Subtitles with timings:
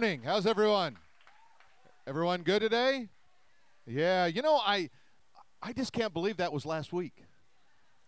[0.00, 0.22] morning.
[0.24, 0.96] How's everyone?
[2.06, 3.10] Everyone good today?
[3.86, 4.88] Yeah, you know, I
[5.60, 7.24] I just can't believe that was last week.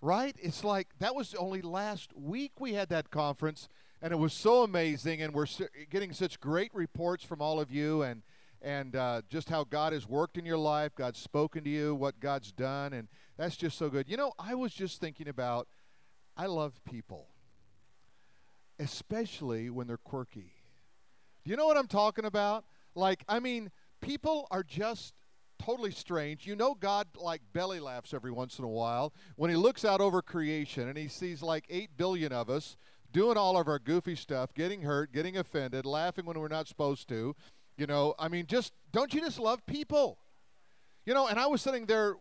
[0.01, 0.35] Right?
[0.40, 3.69] It's like that was only last week we had that conference
[4.01, 5.44] and it was so amazing and we're
[5.90, 8.22] getting such great reports from all of you and
[8.63, 12.19] and uh, just how God has worked in your life, God's spoken to you, what
[12.21, 13.06] God's done, and
[13.37, 14.09] that's just so good.
[14.09, 15.69] You know, I was just thinking about
[16.38, 17.27] I love people,
[18.79, 20.55] especially when they're quirky.
[21.45, 22.64] Do you know what I'm talking about?
[22.95, 23.70] Like, I mean,
[24.01, 25.14] people are just
[25.59, 26.46] totally strange.
[26.46, 30.01] You know, God like belly laughs every once in a while when He looks out
[30.01, 32.77] over creation and He sees like 8 billion of us
[33.12, 37.09] doing all of our goofy stuff, getting hurt, getting offended, laughing when we're not supposed
[37.09, 37.34] to.
[37.77, 40.18] You know, I mean, just don't you just love people?
[41.04, 42.15] You know, and I was sitting there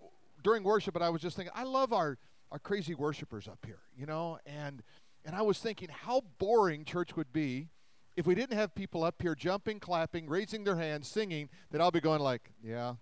[0.44, 2.18] during worship and I was just thinking, I love our,
[2.52, 4.82] our crazy worshipers up here, you know, and
[5.24, 7.70] and I was thinking how boring church would be
[8.16, 11.92] if we didn't have people up here jumping, clapping, raising their hands, singing, that I'll
[11.92, 12.96] be going like, yeah,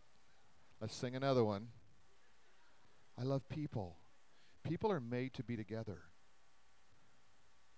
[0.79, 1.69] let's sing another one.
[3.17, 3.97] I love people.
[4.63, 6.03] People are made to be together.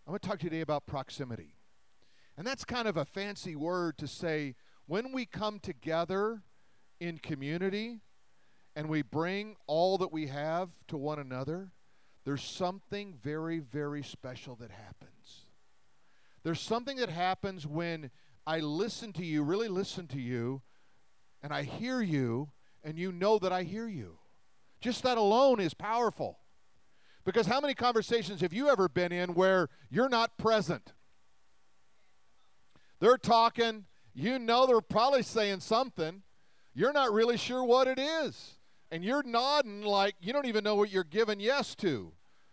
[0.05, 1.55] I'm going to talk to you today about proximity.
[2.37, 4.55] And that's kind of a fancy word to say
[4.87, 6.41] when we come together
[6.99, 8.01] in community
[8.75, 11.71] and we bring all that we have to one another,
[12.25, 15.10] there's something very, very special that happens.
[16.43, 18.09] There's something that happens when
[18.47, 20.61] I listen to you, really listen to you,
[21.43, 22.49] and I hear you,
[22.83, 24.17] and you know that I hear you.
[24.79, 26.39] Just that alone is powerful.
[27.23, 30.93] Because how many conversations have you ever been in where you're not present?
[32.99, 36.23] They're talking, you know they're probably saying something,
[36.73, 38.55] you're not really sure what it is.
[38.89, 42.11] And you're nodding like you don't even know what you're giving yes to.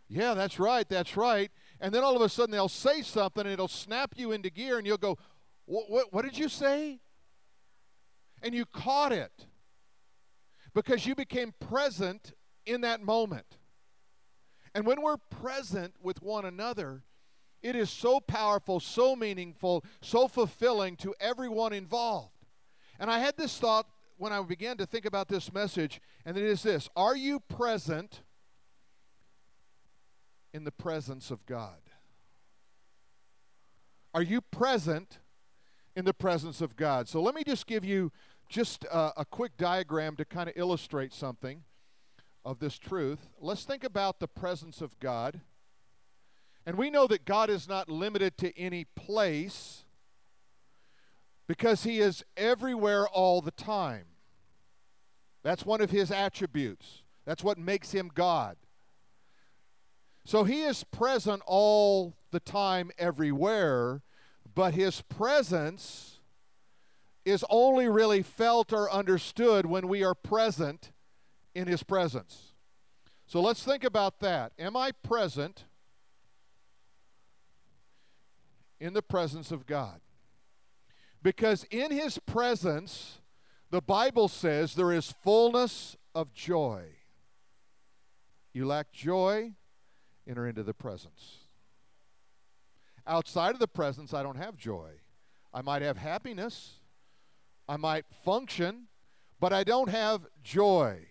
[0.08, 1.50] Yeah, that's right, that's right
[1.80, 4.78] and then all of a sudden they'll say something and it'll snap you into gear
[4.78, 5.16] and you'll go,
[5.66, 7.00] what, what, did you say?
[8.42, 9.46] And you caught it
[10.74, 12.32] because you became present
[12.64, 13.58] in that moment.
[14.74, 17.02] And when we're present with one another,
[17.62, 22.46] it is so powerful, so meaningful, so fulfilling to everyone involved.
[22.98, 23.86] And I had this thought
[24.16, 28.22] when I began to think about this message, and it is this Are you present
[30.52, 31.78] in the presence of God?
[34.14, 35.18] Are you present
[35.94, 37.08] in the presence of God?
[37.08, 38.10] So let me just give you
[38.48, 41.62] just a, a quick diagram to kind of illustrate something
[42.44, 43.28] of this truth.
[43.40, 45.40] Let's think about the presence of God.
[46.64, 49.84] And we know that God is not limited to any place
[51.46, 54.04] because he is everywhere all the time.
[55.42, 57.02] That's one of his attributes.
[57.24, 58.56] That's what makes him God.
[60.28, 64.02] So he is present all the time, everywhere,
[64.54, 66.20] but his presence
[67.24, 70.92] is only really felt or understood when we are present
[71.54, 72.52] in his presence.
[73.26, 74.52] So let's think about that.
[74.58, 75.64] Am I present
[78.78, 80.02] in the presence of God?
[81.22, 83.22] Because in his presence,
[83.70, 86.84] the Bible says there is fullness of joy.
[88.52, 89.54] You lack joy,
[90.28, 91.38] enter into the presence.
[93.06, 94.90] Outside of the presence, I don't have joy.
[95.52, 96.74] I might have happiness,
[97.66, 98.88] I might function,
[99.40, 101.06] but I don't have joy.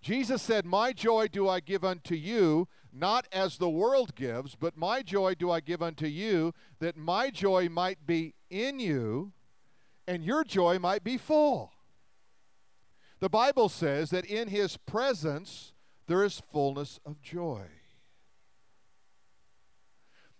[0.00, 4.76] Jesus said, My joy do I give unto you, not as the world gives, but
[4.76, 9.32] my joy do I give unto you, that my joy might be in you,
[10.06, 11.72] and your joy might be full.
[13.20, 15.72] The Bible says that in his presence
[16.06, 17.66] there is fullness of joy.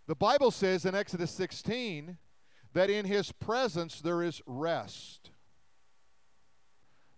[0.06, 2.18] The Bible says in Exodus 16
[2.72, 5.30] that in his presence there is rest.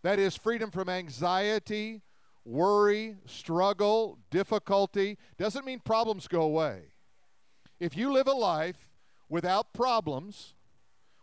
[0.02, 2.02] That is freedom from anxiety,
[2.44, 5.16] worry, struggle, difficulty.
[5.38, 6.92] Doesn't mean problems go away.
[7.80, 8.88] If you live a life
[9.28, 10.54] without problems,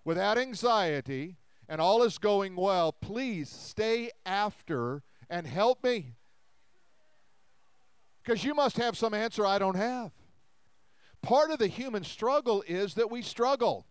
[0.04, 1.38] without anxiety,
[1.70, 6.16] and all is going well, please stay after and help me.
[8.24, 10.12] Because you must have some answer I don't have.
[11.22, 13.86] Part of the human struggle is that we struggle.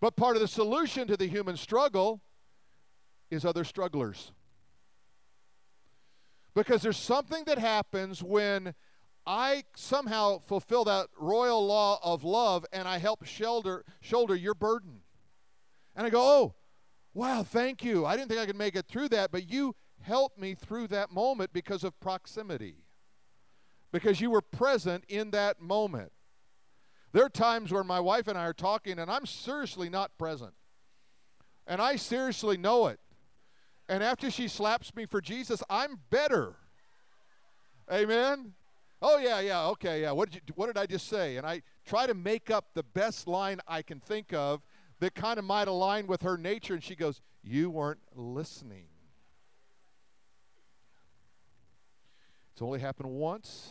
[0.00, 2.22] But part of the solution to the human struggle
[3.30, 4.32] is other strugglers.
[6.54, 8.74] Because there's something that happens when
[9.26, 15.00] I somehow fulfill that royal law of love and I help shoulder, shoulder your burden.
[15.94, 16.54] And I go, oh,
[17.12, 18.06] wow, thank you.
[18.06, 21.10] I didn't think I could make it through that, but you helped me through that
[21.10, 22.84] moment because of proximity
[23.92, 26.12] because you were present in that moment.
[27.12, 30.52] There are times where my wife and I are talking and I'm seriously not present.
[31.66, 33.00] And I seriously know it.
[33.88, 36.56] And after she slaps me for Jesus, I'm better.
[37.90, 38.52] Amen.
[39.00, 40.10] Oh yeah, yeah, okay, yeah.
[40.10, 41.36] What did you, what did I just say?
[41.36, 44.60] And I try to make up the best line I can think of
[45.00, 48.86] that kind of might align with her nature and she goes, "You weren't listening."
[52.58, 53.70] It's only happened once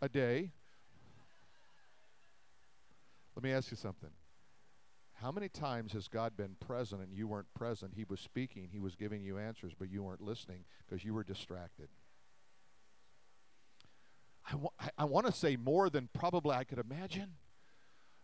[0.00, 0.52] a day.
[3.34, 4.10] Let me ask you something.
[5.14, 7.94] How many times has God been present and you weren't present?
[7.96, 11.24] He was speaking, He was giving you answers, but you weren't listening because you were
[11.24, 11.88] distracted.
[14.48, 17.32] I, wa- I, want to say more than probably I could imagine,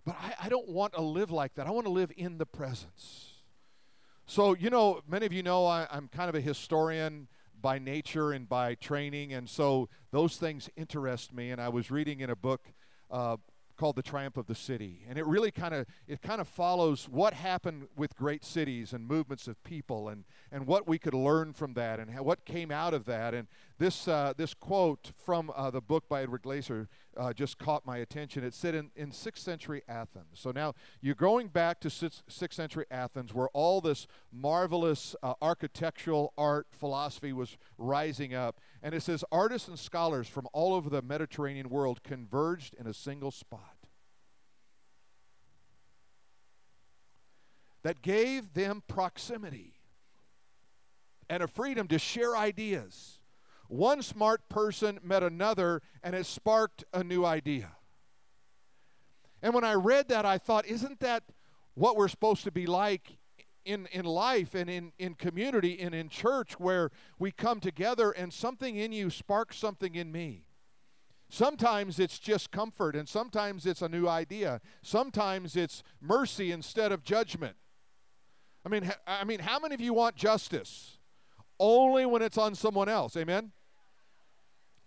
[0.06, 1.66] but I, I don't want to live like that.
[1.66, 3.32] I want to live in the presence.
[4.26, 7.26] So, you know, many of you know I, I'm kind of a historian
[7.60, 11.50] by nature and by training, and so those things interest me.
[11.50, 12.72] And I was reading in a book
[13.10, 13.36] uh,
[13.76, 17.08] called The Triumph of the City, and it really kind of it kind of follows
[17.08, 21.52] what happened with great cities and movements of people, and and what we could learn
[21.52, 23.34] from that, and how, what came out of that.
[23.34, 23.48] And
[23.78, 26.88] this uh, this quote from uh, the book by Edward Glaeser
[27.20, 28.42] uh, just caught my attention.
[28.42, 30.26] It said in, in sixth century Athens.
[30.32, 35.34] So now you're going back to sixth, sixth century Athens, where all this marvelous uh,
[35.42, 38.58] architectural art philosophy was rising up.
[38.82, 42.94] And it says artists and scholars from all over the Mediterranean world converged in a
[42.94, 43.76] single spot.
[47.82, 49.74] That gave them proximity
[51.28, 53.19] and a freedom to share ideas.
[53.70, 57.70] One smart person met another, and it sparked a new idea.
[59.42, 61.22] And when I read that, I thought, isn't that
[61.74, 63.18] what we're supposed to be like
[63.64, 66.90] in, in life and in, in community and in church where
[67.20, 70.46] we come together and something in you sparks something in me?
[71.28, 74.60] Sometimes it's just comfort, and sometimes it's a new idea.
[74.82, 77.54] Sometimes it's mercy instead of judgment.
[78.66, 80.98] I mean, I mean, how many of you want justice?
[81.60, 83.16] Only when it's on someone else.
[83.16, 83.52] Amen.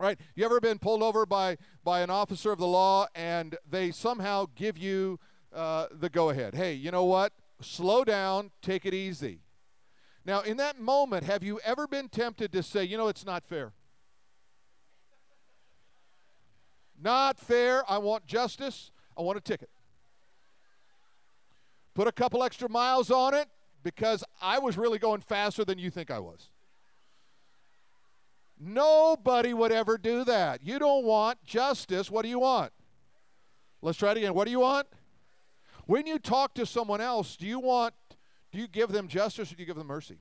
[0.04, 0.20] Right?
[0.36, 4.48] You ever been pulled over by by an officer of the law and they somehow
[4.54, 5.18] give you
[5.56, 6.56] uh, the go ahead?
[6.56, 7.32] Hey, you know what?
[7.62, 8.52] Slow down.
[8.62, 9.40] Take it easy.
[10.26, 13.46] Now, in that moment, have you ever been tempted to say, you know, it's not
[13.46, 13.72] fair?
[17.02, 17.90] Not fair.
[17.90, 18.92] I want justice.
[19.18, 19.70] I want a ticket.
[21.94, 23.48] Put a couple extra miles on it
[23.84, 26.50] because I was really going faster than you think I was.
[28.66, 30.64] Nobody would ever do that.
[30.64, 32.10] You don't want justice.
[32.10, 32.72] What do you want?
[33.82, 34.34] Let's try it again.
[34.34, 34.88] What do you want?
[35.86, 37.94] When you talk to someone else, do you want
[38.54, 40.20] do you give them justice or do you give them mercy?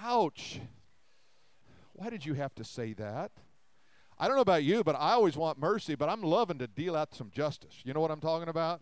[0.00, 0.60] Ouch.
[1.92, 3.32] Why did you have to say that?
[4.18, 6.94] I don't know about you, but I always want mercy, but I'm loving to deal
[6.96, 7.74] out some justice.
[7.82, 8.80] You know what I'm talking about?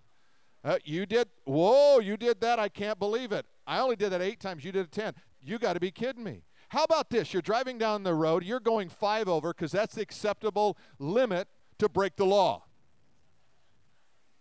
[0.62, 2.58] Uh, you did, whoa, you did that.
[2.58, 3.46] I can't believe it.
[3.66, 4.62] I only did that eight times.
[4.64, 5.14] You did it 10.
[5.42, 6.42] You got to be kidding me.
[6.68, 7.32] How about this?
[7.32, 11.48] You're driving down the road, you're going five over because that's the acceptable limit
[11.78, 12.64] to break the law.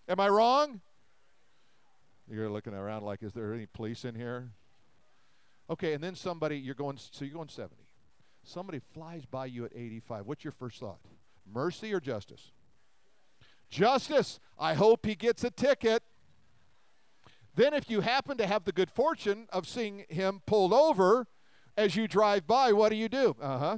[0.07, 0.81] Am I wrong?
[2.29, 4.51] You're looking around like, is there any police in here?
[5.69, 7.75] Okay, and then somebody, you're going, so you're going 70.
[8.43, 10.25] Somebody flies by you at 85.
[10.25, 10.99] What's your first thought?
[11.51, 12.51] Mercy or justice?
[13.69, 14.39] Justice.
[14.57, 16.03] I hope he gets a ticket.
[17.55, 21.27] Then, if you happen to have the good fortune of seeing him pulled over
[21.75, 23.35] as you drive by, what do you do?
[23.41, 23.77] Uh huh.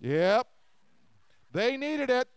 [0.00, 0.46] Yep.
[1.52, 2.28] They needed it.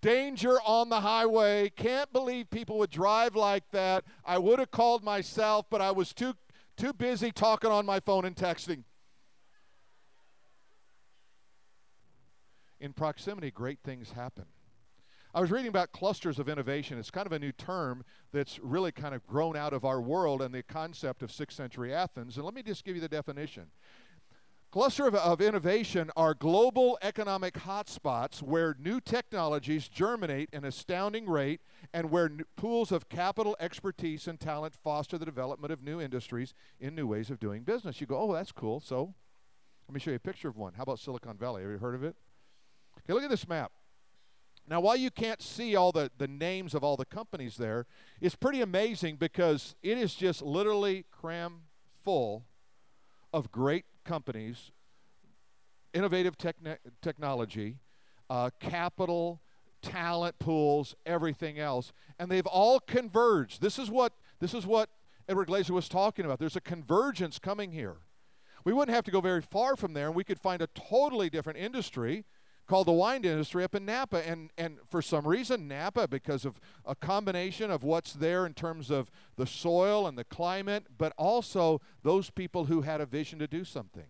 [0.00, 1.70] Danger on the highway.
[1.70, 4.04] Can't believe people would drive like that.
[4.24, 6.34] I would have called myself, but I was too
[6.76, 8.84] too busy talking on my phone and texting.
[12.80, 14.46] In proximity, great things happen.
[15.34, 16.98] I was reading about clusters of innovation.
[16.98, 20.42] It's kind of a new term that's really kind of grown out of our world
[20.42, 22.36] and the concept of 6th century Athens.
[22.36, 23.68] And let me just give you the definition.
[24.70, 31.26] Cluster of, of innovation are global economic hotspots where new technologies germinate at an astounding
[31.26, 31.62] rate
[31.94, 36.94] and where pools of capital, expertise, and talent foster the development of new industries in
[36.94, 38.02] new ways of doing business.
[38.02, 38.80] You go, oh, that's cool.
[38.80, 39.14] So
[39.88, 40.74] let me show you a picture of one.
[40.74, 41.62] How about Silicon Valley?
[41.62, 42.16] Have you heard of it?
[42.98, 43.72] Okay, look at this map.
[44.68, 47.86] Now, while you can't see all the, the names of all the companies there,
[48.20, 51.62] it's pretty amazing because it is just literally cram
[52.04, 52.44] full
[53.32, 54.70] of great companies,
[55.92, 57.78] innovative techn- technology,
[58.30, 59.40] uh, capital,
[59.82, 63.60] talent pools, everything else, and they've all converged.
[63.60, 64.90] This is what this is what
[65.28, 66.38] Edward Glaeser was talking about.
[66.38, 67.96] There's a convergence coming here.
[68.64, 71.28] we wouldn't have to go very far from there, and we could find a totally
[71.28, 72.24] different industry
[72.66, 74.26] called the wine industry up in Napa.
[74.26, 78.90] And, and for some reason, Napa, because of a combination of what's there in terms
[78.90, 83.46] of the soil and the climate, but also those people who had a vision to
[83.46, 84.06] do something.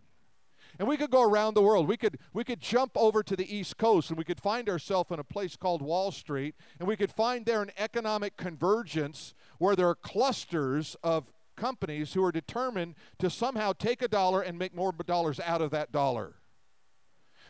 [0.79, 1.87] And we could go around the world.
[1.87, 5.11] We could, we could jump over to the East Coast and we could find ourselves
[5.11, 9.77] in a place called Wall Street, and we could find there an economic convergence where
[9.77, 14.75] there are clusters of companies who are determined to somehow take a dollar and make
[14.75, 16.37] more dollars out of that dollar.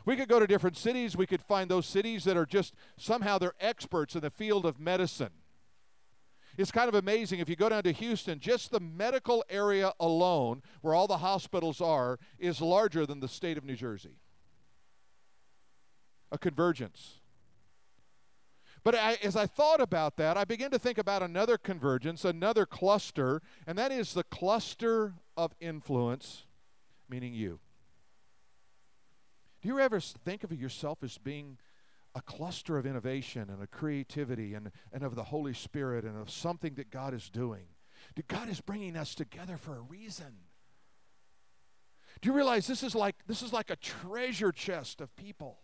[0.05, 1.17] We could go to different cities.
[1.17, 4.81] We could find those cities that are just somehow they're experts in the field of
[4.81, 5.31] medicine.
[6.59, 10.63] It's kind of amazing if you go down to Houston, just the medical area alone,
[10.83, 14.17] where all the hospitals are, is larger than the state of New Jersey.
[16.31, 17.21] A convergence.
[18.85, 22.67] But I, as I thought about that, I began to think about another convergence, another
[22.67, 26.45] cluster, and that is the cluster of influence,
[27.09, 27.61] meaning you.
[29.63, 31.57] Do you ever think of yourself as being
[32.15, 36.31] a cluster of innovation and a creativity and, and of the Holy Spirit and of
[36.31, 37.67] something that God is doing?
[38.27, 40.35] God is bringing us together for a reason.
[42.21, 45.59] Do you realize this is like this is like a treasure chest of people?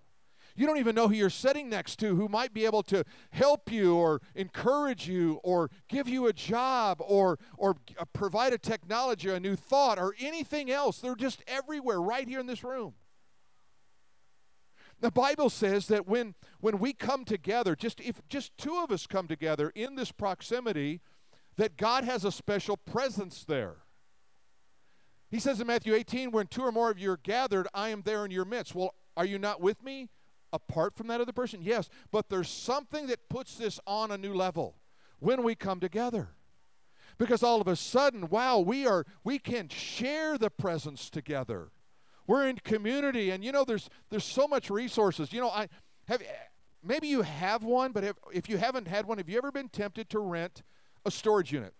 [0.56, 3.70] You don't even know who you're sitting next to who might be able to help
[3.70, 9.28] you or encourage you or give you a job or or uh, provide a technology,
[9.28, 11.00] a new thought or anything else.
[11.00, 12.94] They're just everywhere right here in this room.
[15.00, 19.06] The Bible says that when, when we come together, just if just two of us
[19.06, 21.00] come together in this proximity,
[21.56, 23.76] that God has a special presence there.
[25.30, 28.02] He says in Matthew 18, when two or more of you are gathered, I am
[28.02, 28.74] there in your midst.
[28.74, 30.08] Well, are you not with me
[30.52, 31.60] apart from that other person?
[31.62, 34.76] Yes, but there's something that puts this on a new level
[35.18, 36.30] when we come together.
[37.18, 41.70] Because all of a sudden, wow, we are we can share the presence together.
[42.28, 45.32] We're in community, and you know, there's there's so much resources.
[45.32, 45.68] You know, I
[46.06, 46.22] have
[46.84, 49.68] maybe you have one, but if, if you haven't had one, have you ever been
[49.68, 50.62] tempted to rent
[51.04, 51.74] a storage unit?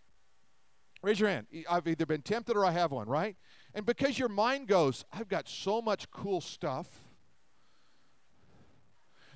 [1.02, 1.46] Raise your hand.
[1.70, 3.36] I've either been tempted or I have one, right?
[3.74, 6.88] And because your mind goes, I've got so much cool stuff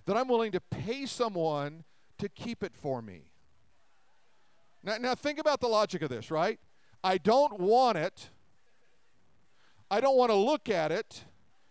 [0.07, 1.85] that I'm willing to pay someone
[2.19, 3.31] to keep it for me.
[4.83, 6.59] Now, now think about the logic of this, right?
[7.05, 8.31] I don't want it,
[9.93, 11.23] I don't want to look at it,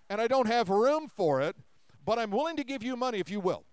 [0.07, 1.55] and I don't have room for it,
[2.05, 3.63] but I'm willing to give you money if you will.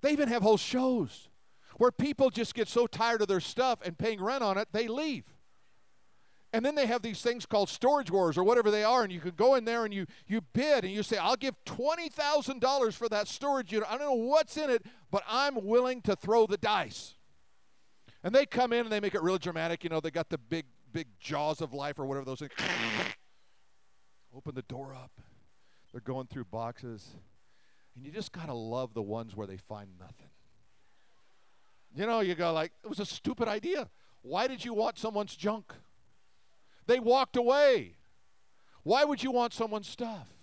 [0.00, 1.28] They even have whole shows
[1.76, 4.86] where people just get so tired of their stuff and paying rent on it, they
[4.86, 5.24] leave.
[6.52, 9.18] And then they have these things called storage wars or whatever they are, and you
[9.18, 13.08] can go in there and you, you bid and you say, I'll give $20,000 for
[13.08, 13.88] that storage unit.
[13.90, 17.16] I don't know what's in it, but I'm willing to throw the dice.
[18.24, 19.84] And they come in and they make it real dramatic.
[19.84, 22.52] You know, they got the big, big jaws of life or whatever those things.
[24.34, 25.12] Open the door up.
[25.92, 27.10] They're going through boxes.
[27.94, 30.30] And you just got to love the ones where they find nothing.
[31.94, 33.88] You know, you go like, it was a stupid idea.
[34.22, 35.72] Why did you want someone's junk?
[36.86, 37.96] They walked away.
[38.82, 40.33] Why would you want someone's stuff?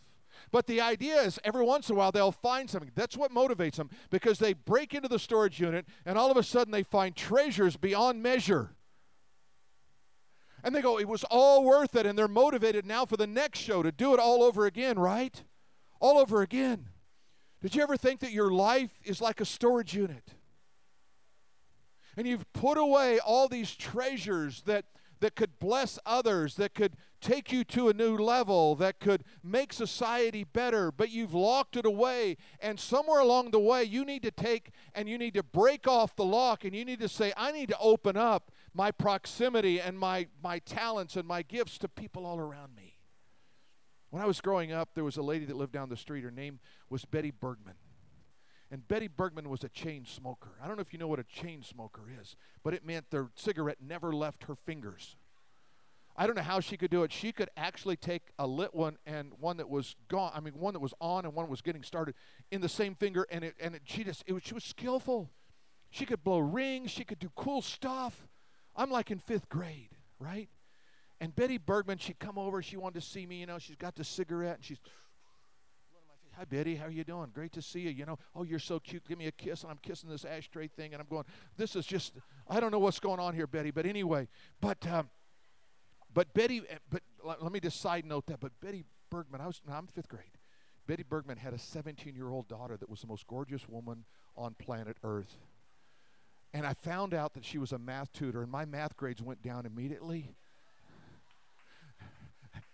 [0.51, 2.91] But the idea is every once in a while they'll find something.
[2.93, 6.43] That's what motivates them because they break into the storage unit and all of a
[6.43, 8.75] sudden they find treasures beyond measure.
[10.63, 12.05] And they go, it was all worth it.
[12.05, 15.43] And they're motivated now for the next show to do it all over again, right?
[15.99, 16.89] All over again.
[17.61, 20.33] Did you ever think that your life is like a storage unit?
[22.17, 24.85] And you've put away all these treasures that
[25.21, 29.71] that could bless others, that could take you to a new level, that could make
[29.71, 32.37] society better, but you've locked it away.
[32.59, 36.15] And somewhere along the way, you need to take and you need to break off
[36.15, 39.97] the lock and you need to say, I need to open up my proximity and
[39.97, 42.97] my, my talents and my gifts to people all around me.
[44.09, 46.23] When I was growing up, there was a lady that lived down the street.
[46.23, 46.59] Her name
[46.89, 47.75] was Betty Bergman.
[48.69, 50.51] And Betty Bergman was a chain smoker.
[50.63, 53.29] I don't know if you know what a chain smoker is, but it meant the
[53.35, 55.17] cigarette never left her fingers.
[56.21, 57.11] I don't know how she could do it.
[57.11, 60.31] She could actually take a lit one and one that was gone.
[60.35, 62.13] I mean, one that was on and one was getting started
[62.51, 65.31] in the same finger, and it and it, she just it was, she was skillful.
[65.89, 66.91] She could blow rings.
[66.91, 68.27] She could do cool stuff.
[68.75, 70.47] I'm like in fifth grade, right?
[71.19, 72.61] And Betty Bergman, she'd come over.
[72.61, 73.39] She wanted to see me.
[73.39, 74.79] You know, she's got the cigarette, and she's
[76.37, 76.75] Hi, Betty.
[76.75, 77.31] How are you doing?
[77.33, 77.89] Great to see you.
[77.89, 79.07] You know, oh, you're so cute.
[79.07, 79.63] Give me a kiss.
[79.63, 80.93] And I'm kissing this ashtray thing.
[80.93, 81.25] And I'm going,
[81.57, 82.13] this is just,
[82.47, 83.71] I don't know what's going on here, Betty.
[83.71, 84.27] But anyway,
[84.61, 85.09] but, um,
[86.13, 88.39] but Betty, eh, but let me just side note that.
[88.39, 90.37] But Betty Bergman, I was, I'm fifth grade.
[90.87, 94.55] Betty Bergman had a 17 year old daughter that was the most gorgeous woman on
[94.55, 95.37] planet Earth.
[96.53, 99.41] And I found out that she was a math tutor, and my math grades went
[99.41, 100.35] down immediately.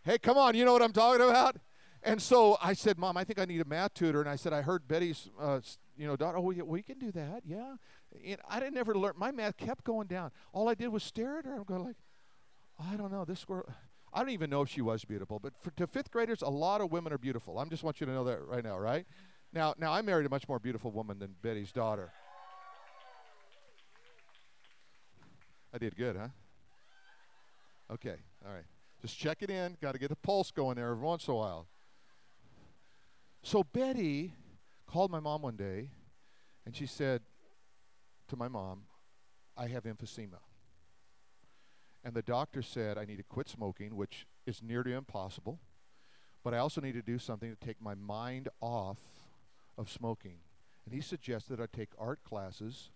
[0.03, 1.57] hey, come on, you know what I'm talking about?
[2.01, 4.21] And so I said, Mom, I think I need a math tutor.
[4.21, 5.59] And I said, I heard Betty's, uh,
[5.97, 7.75] you know, daughter, oh, we, we can do that, yeah.
[8.25, 9.13] And I didn't ever learn.
[9.17, 10.31] My math kept going down.
[10.53, 11.55] All I did was stare at her.
[11.55, 11.97] I'm going like,
[12.79, 13.65] I don't know, this girl.
[14.13, 16.81] I don't even know if she was beautiful, but for, to fifth graders, a lot
[16.81, 17.59] of women are beautiful.
[17.59, 19.05] I just want you to know that right now, right?
[19.53, 22.11] Now, now I married a much more beautiful woman than Betty's daughter.
[25.73, 26.29] I did good, huh?
[27.91, 28.15] Okay,
[28.45, 28.65] all right.
[29.01, 29.77] Just check it in.
[29.81, 31.67] Got to get the pulse going there every once in a while.
[33.43, 34.33] So Betty
[34.87, 35.89] called my mom one day,
[36.65, 37.21] and she said
[38.29, 38.83] to my mom,
[39.55, 40.39] I have emphysema.
[42.07, 45.59] And the doctor said I need to quit smoking, which is near to impossible,
[46.41, 48.99] but I also need to do something to take my mind off
[49.77, 50.37] of smoking.
[50.85, 52.91] And he suggested I take art classes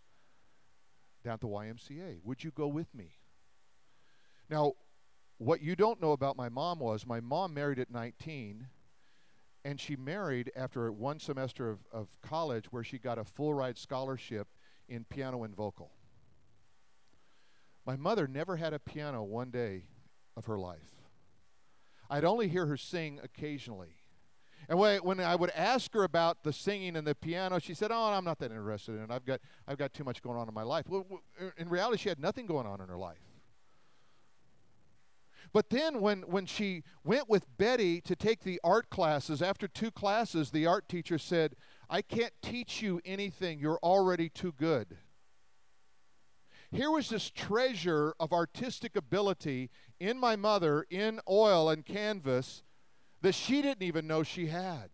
[1.26, 2.20] down at the YMCA.
[2.24, 3.16] Would you go with me?
[4.50, 4.76] Now,
[5.40, 8.66] what you don't know about my mom was my mom married at 19,
[9.66, 13.78] and she married after one semester of, of college where she got a full ride
[13.78, 14.48] scholarship
[14.88, 15.92] in piano and vocal.
[17.86, 19.86] My mother never had a piano one day
[20.38, 20.80] of her life.
[22.10, 23.96] I'd only hear her sing occasionally.
[24.70, 28.14] And when I would ask her about the singing and the piano, she said, "Oh,
[28.14, 29.12] I'm not that interested in it.
[29.12, 31.06] I've got, I've got too much going on in my life." Well,
[31.58, 33.18] in reality, she had nothing going on in her life.
[35.54, 39.92] But then, when, when she went with Betty to take the art classes, after two
[39.92, 41.56] classes, the art teacher said,
[41.90, 43.60] I can't teach you anything.
[43.60, 44.98] You're already too good.
[46.72, 52.64] Here was this treasure of artistic ability in my mother, in oil and canvas,
[53.22, 54.90] that she didn't even know she had.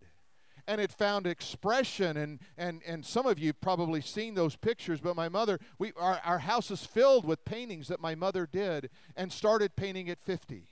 [0.68, 5.16] And it found expression, and, and, and some of you probably seen those pictures, but
[5.16, 9.32] my mother, we, our, our house is filled with paintings that my mother did and
[9.32, 10.68] started painting at 50.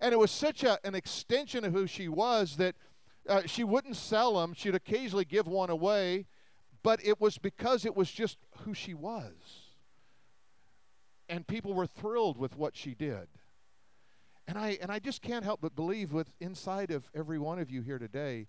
[0.00, 2.76] And it was such a, an extension of who she was that
[3.28, 4.54] uh, she wouldn't sell them.
[4.54, 6.26] She'd occasionally give one away,
[6.82, 9.32] but it was because it was just who she was.
[11.28, 13.28] And people were thrilled with what she did.
[14.46, 17.70] And I, and I just can't help but believe with inside of every one of
[17.70, 18.48] you here today,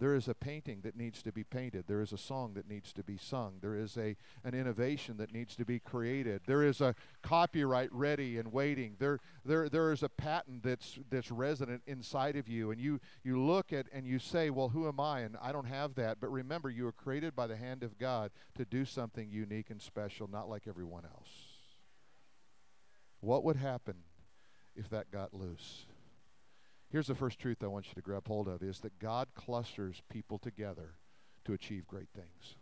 [0.00, 1.84] there is a painting that needs to be painted.
[1.86, 3.58] There is a song that needs to be sung.
[3.60, 6.40] There is a, an innovation that needs to be created.
[6.46, 8.96] There is a copyright ready and waiting.
[8.98, 12.70] There, there, there is a patent that's, that's resident inside of you.
[12.70, 15.20] And you, you look at and you say, Well, who am I?
[15.20, 16.18] And I don't have that.
[16.20, 19.80] But remember, you were created by the hand of God to do something unique and
[19.80, 21.30] special, not like everyone else.
[23.20, 23.96] What would happen
[24.76, 25.84] if that got loose.
[26.90, 30.02] Here's the first truth I want you to grab hold of is that God clusters
[30.10, 30.96] people together
[31.44, 32.56] to achieve great things.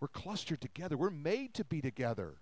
[0.00, 0.96] We're clustered together.
[0.96, 2.38] We're made to be together.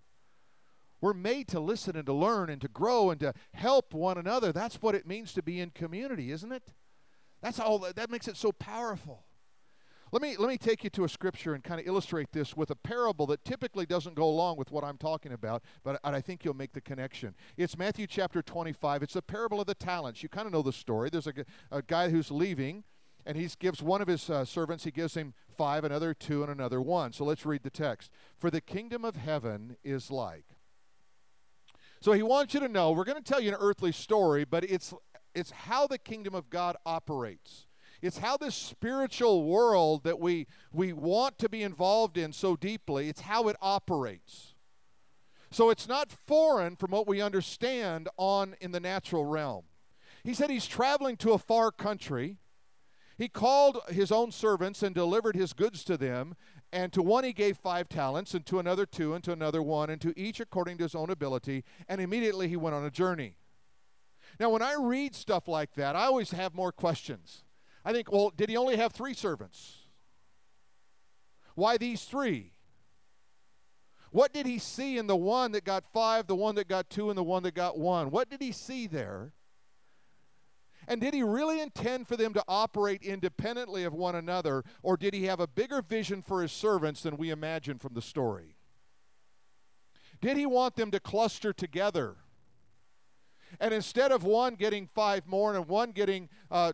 [1.01, 4.53] We're made to listen and to learn and to grow and to help one another.
[4.53, 6.73] That's what it means to be in community, isn't it?
[7.43, 9.25] That's all that makes it so powerful.
[10.13, 12.71] Let me, let me take you to a scripture and kind of illustrate this with
[12.71, 16.45] a parable that typically doesn't go along with what I'm talking about, but I think
[16.45, 17.37] you'll make the connection.
[17.57, 19.05] It's Matthew chapter 25.
[19.05, 20.25] It's the parable of the talents.
[20.25, 21.11] You kind of know the story.
[21.11, 21.33] There's a,
[21.71, 22.83] a guy who's leaving,
[23.25, 26.51] and he gives one of his uh, servants, he gives him five, another two, and
[26.51, 27.13] another one.
[27.13, 28.11] So let's read the text.
[28.37, 30.47] For the kingdom of heaven is like.
[32.01, 34.65] So he wants you to know, we're going to tell you an earthly story, but
[34.65, 34.93] it's,
[35.37, 37.67] it's how the kingdom of God operates.
[38.03, 43.09] It's how this spiritual world that we, we want to be involved in so deeply,
[43.09, 44.55] it's how it operates.
[45.51, 49.65] So it's not foreign from what we understand on in the natural realm.
[50.23, 52.37] He said he's traveling to a far country.
[53.19, 56.37] He called his own servants and delivered his goods to them.
[56.73, 59.91] And to one he gave five talents, and to another two, and to another one,
[59.91, 61.65] and to each according to his own ability.
[61.89, 63.35] And immediately he went on a journey.
[64.39, 67.43] Now, when I read stuff like that, I always have more questions.
[67.85, 69.79] I think, well, did he only have three servants?
[71.55, 72.53] Why these three?
[74.11, 77.11] What did he see in the one that got five, the one that got two,
[77.11, 78.11] and the one that got one?
[78.11, 79.33] What did he see there?
[80.89, 85.15] And did he really intend for them to operate independently of one another, or did
[85.15, 88.57] he have a bigger vision for his servants than we imagine from the story?
[90.21, 92.17] Did he want them to cluster together?
[93.61, 96.73] And instead of one getting five more and one getting uh,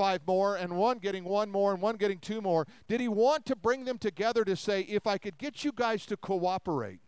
[0.00, 2.66] five more and one getting one more and one getting two more?
[2.88, 6.06] Did he want to bring them together to say, if I could get you guys
[6.06, 7.00] to cooperate,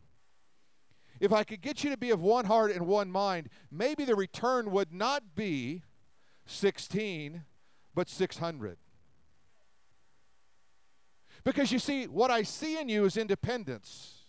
[1.19, 4.15] if I could get you to be of one heart and one mind, maybe the
[4.15, 5.85] return would not be
[6.45, 7.45] 16,
[7.95, 8.77] but 600?
[11.45, 14.27] Because you see, what I see in you is independence.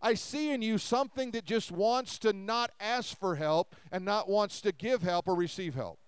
[0.00, 4.26] I see in you something that just wants to not ask for help and not
[4.26, 5.98] wants to give help or receive help.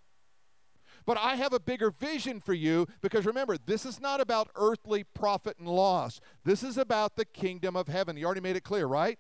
[1.07, 5.05] But I have a bigger vision for you because remember, this is not about earthly
[5.05, 6.21] profit and loss.
[6.45, 8.16] This is about the kingdom of heaven.
[8.16, 9.19] You already made it clear, right?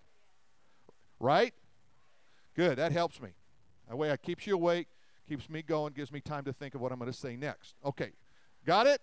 [1.20, 1.54] Right?
[2.54, 2.76] Good.
[2.78, 3.30] That helps me.
[3.88, 4.88] That way, it keeps you awake,
[5.28, 7.76] keeps me going, gives me time to think of what I'm going to say next.
[7.84, 8.10] Okay.
[8.66, 9.00] Got it?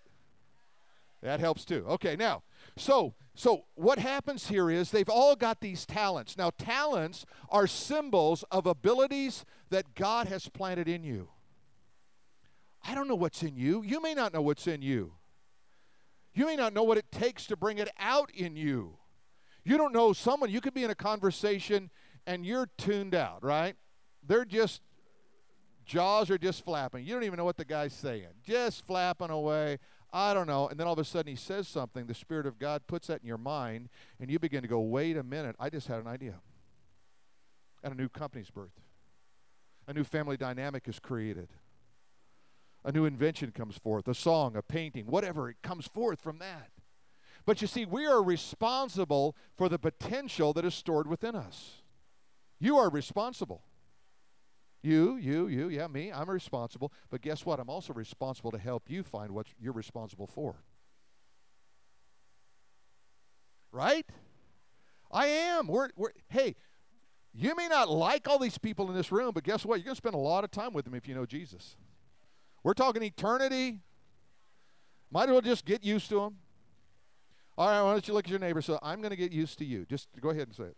[1.21, 1.85] That helps too.
[1.87, 2.43] Okay, now,
[2.75, 6.37] so so what happens here is they've all got these talents.
[6.37, 11.29] Now, talents are symbols of abilities that God has planted in you.
[12.83, 13.81] I don't know what's in you.
[13.83, 15.13] You may not know what's in you.
[16.33, 18.97] You may not know what it takes to bring it out in you.
[19.63, 21.89] You don't know someone, you could be in a conversation
[22.25, 23.75] and you're tuned out, right?
[24.25, 24.81] They're just,
[25.85, 27.05] jaws are just flapping.
[27.05, 29.79] You don't even know what the guy's saying, just flapping away.
[30.11, 30.67] I don't know.
[30.67, 32.05] And then all of a sudden he says something.
[32.05, 35.17] The Spirit of God puts that in your mind, and you begin to go, wait
[35.17, 36.35] a minute, I just had an idea.
[37.83, 38.79] And a new company's birth.
[39.87, 41.49] A new family dynamic is created.
[42.85, 46.69] A new invention comes forth, a song, a painting, whatever, it comes forth from that.
[47.45, 51.81] But you see, we are responsible for the potential that is stored within us.
[52.59, 53.63] You are responsible.
[54.81, 56.91] You, you, you, yeah, me, I'm responsible.
[57.09, 57.59] But guess what?
[57.59, 60.55] I'm also responsible to help you find what you're responsible for.
[63.71, 64.05] Right?
[65.11, 65.67] I am.
[65.67, 66.55] We're, we're, hey,
[67.33, 69.79] you may not like all these people in this room, but guess what?
[69.79, 71.77] You're going to spend a lot of time with them if you know Jesus.
[72.63, 73.79] We're talking eternity.
[75.11, 76.37] Might as well just get used to them.
[77.57, 78.61] All right, why don't you look at your neighbor?
[78.61, 79.85] So I'm going to get used to you.
[79.85, 80.77] Just go ahead and say it.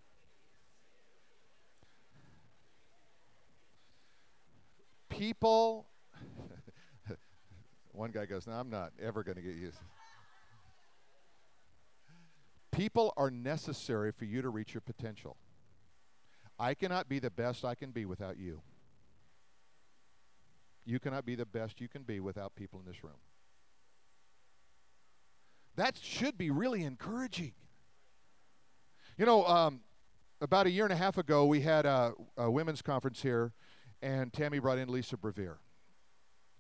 [5.18, 5.88] people,
[7.92, 9.78] one guy goes, No, I'm not ever going to get used.
[12.72, 15.38] People are necessary for you to reach your potential.
[16.60, 18.62] I cannot be the best I can be without you.
[20.86, 23.18] You cannot be the best you can be without people in this room.
[25.76, 27.54] That should be really encouraging.
[29.18, 29.82] You know, um,
[30.42, 33.54] about a year and a half ago, we had a, a women's conference here
[34.02, 35.58] and Tammy brought in Lisa Bevere.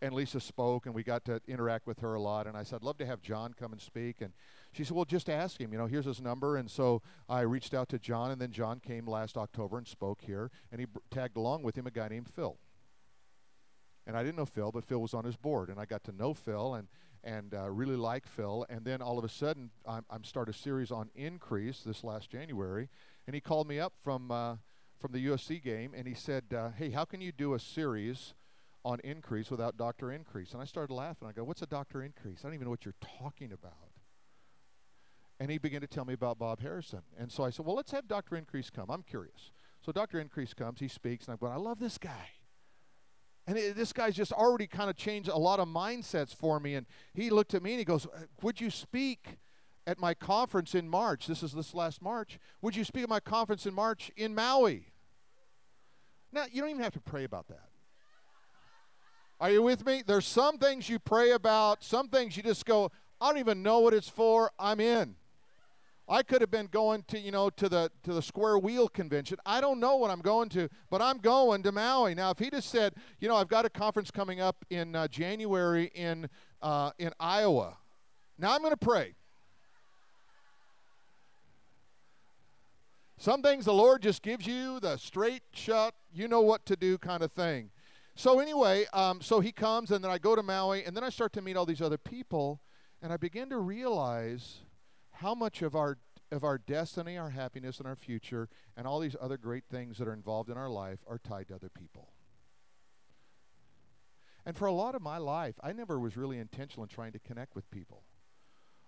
[0.01, 2.47] And Lisa spoke, and we got to interact with her a lot.
[2.47, 4.17] And I said, I'd love to have John come and speak.
[4.19, 4.33] And
[4.73, 5.71] she said, Well, just ask him.
[5.71, 6.57] You know, here's his number.
[6.57, 10.21] And so I reached out to John, and then John came last October and spoke
[10.21, 10.51] here.
[10.71, 12.57] And he tagged along with him a guy named Phil.
[14.08, 15.70] And I didn't know Phil, but Phil was on his board.
[15.70, 16.88] And I got to know Phil and,
[17.24, 18.65] and uh, really like Phil.
[18.70, 22.30] And then all of a sudden, I'm, I'm started a series on increase this last
[22.30, 22.89] January.
[23.26, 24.32] And he called me up from.
[24.32, 24.56] Uh,
[25.00, 28.34] from the USC game, and he said, uh, "Hey, how can you do a series
[28.84, 31.28] on increase without Doctor Increase?" And I started laughing.
[31.28, 32.39] I go, "What's a Doctor Increase?
[32.41, 33.91] I don't even know what you're talking about."
[35.39, 37.91] And he began to tell me about Bob Harrison, and so I said, "Well, let's
[37.91, 38.89] have Doctor Increase come.
[38.89, 42.30] I'm curious." So Doctor Increase comes, he speaks, and I'm going, "I love this guy."
[43.47, 46.75] And it, this guy's just already kind of changed a lot of mindsets for me.
[46.75, 49.38] And he looked at me and he goes, uh, Would you speak
[49.88, 53.19] at my conference in March, this is this last March, would you speak at my
[53.19, 54.88] conference in March in Maui?
[56.31, 57.69] Now, you don't even have to pray about that.
[59.39, 60.01] Are you with me?
[60.05, 63.79] There's some things you pray about, some things you just go, I don't even know
[63.79, 65.15] what it's for, I'm in.
[66.08, 69.38] I could have been going to, you know, to the to the square wheel convention.
[69.46, 72.13] I don't know what I'm going to, but I'm going to Maui.
[72.13, 75.08] Now, if he just said, you know, I've got a conference coming up in uh,
[75.08, 76.30] January in
[76.62, 77.78] uh, in Iowa.
[78.38, 79.15] Now I'm going to pray.
[83.18, 86.98] Some things the Lord just gives you the straight shut, you know what to do
[86.98, 87.72] kind of thing.
[88.13, 91.10] So, anyway, um, so he comes, and then I go to Maui, and then I
[91.10, 92.62] start to meet all these other people,
[93.02, 94.64] and I begin to realize
[95.15, 95.97] how much of our
[96.32, 100.08] of our destiny, our happiness, and our future, and all these other great things that
[100.08, 102.10] are involved in our life are tied to other people.
[104.45, 107.19] And for a lot of my life, I never was really intentional in trying to
[107.19, 108.04] connect with people.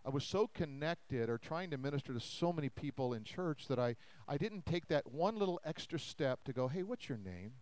[0.06, 3.80] I was so connected or trying to minister to so many people in church that
[3.80, 3.96] I,
[4.28, 7.54] I didn't take that one little extra step to go, hey, what's your name?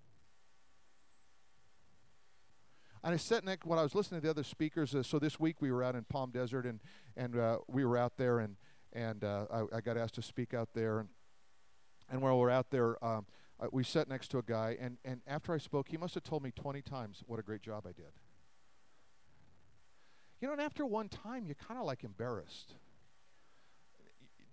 [3.06, 5.40] And I sat next, when I was listening to the other speakers, uh, so this
[5.40, 6.80] week we were out in Palm Desert and,
[7.16, 8.56] and uh, we were out there and,
[8.94, 11.02] and uh, I, I, got asked to speak out there.
[11.02, 11.10] And,
[12.10, 13.28] and while we were out there, um,
[13.60, 16.24] uh, we sat next to a guy, and, and after I spoke, he must have
[16.24, 18.12] told me 20 times what a great job I did.
[20.42, 22.74] You know, and after one time, you're kind of like embarrassed.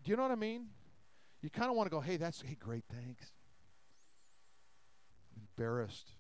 [0.04, 0.66] Do you know what I mean?
[1.40, 3.32] You kind of want to go, hey, that's, hey, great, thanks.
[5.34, 6.10] Embarrassed.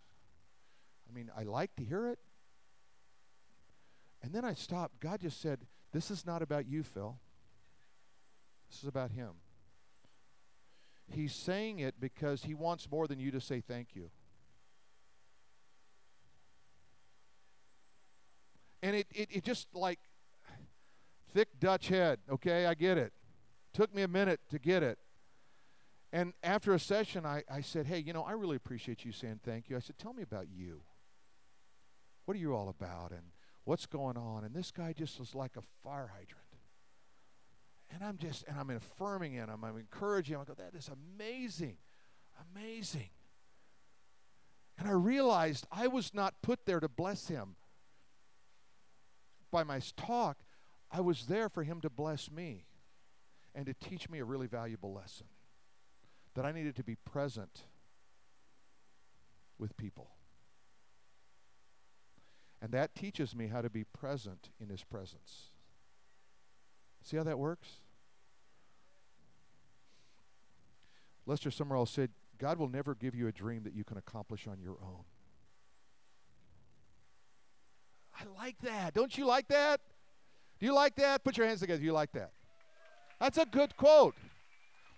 [1.12, 2.18] I mean, I like to hear it.
[4.22, 5.00] And then I stopped.
[5.00, 7.18] God just said, this is not about you, Phil.
[8.70, 9.32] This is about him.
[11.10, 14.10] He's saying it because he wants more than you to say thank you.
[18.82, 19.98] And it, it, it just like
[21.34, 23.12] thick Dutch head, okay, I get it.
[23.74, 24.98] Took me a minute to get it.
[26.12, 29.40] And after a session, I, I said, Hey, you know, I really appreciate you saying
[29.44, 29.76] thank you.
[29.76, 30.82] I said, Tell me about you.
[32.24, 33.10] What are you all about?
[33.10, 33.22] And
[33.64, 34.44] what's going on?
[34.44, 36.38] And this guy just was like a fire hydrant.
[37.90, 40.40] And I'm just, and I'm affirming him, I'm encouraging him.
[40.40, 41.76] I go, That is amazing.
[42.54, 43.10] Amazing.
[44.78, 47.56] And I realized I was not put there to bless him
[49.50, 50.38] by my talk.
[50.90, 52.66] I was there for him to bless me
[53.54, 55.26] and to teach me a really valuable lesson
[56.34, 57.64] that I needed to be present
[59.58, 60.10] with people.
[62.62, 65.48] And that teaches me how to be present in his presence.
[67.02, 67.68] See how that works?
[71.26, 74.60] Lester Sumrall said, God will never give you a dream that you can accomplish on
[74.60, 75.04] your own.
[78.14, 78.94] I like that.
[78.94, 79.80] Don't you like that?
[80.60, 81.24] Do you like that?
[81.24, 81.80] Put your hands together.
[81.80, 82.30] Do you like that?
[83.18, 84.14] That's a good quote.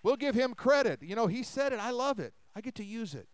[0.03, 1.01] We'll give him credit.
[1.01, 1.79] You know, he said it.
[1.79, 2.33] I love it.
[2.55, 3.27] I get to use it.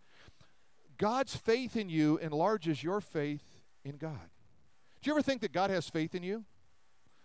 [0.97, 3.50] God's faith in you enlarges your faith
[3.83, 4.29] in God.
[5.01, 6.45] Do you ever think that God has faith in you?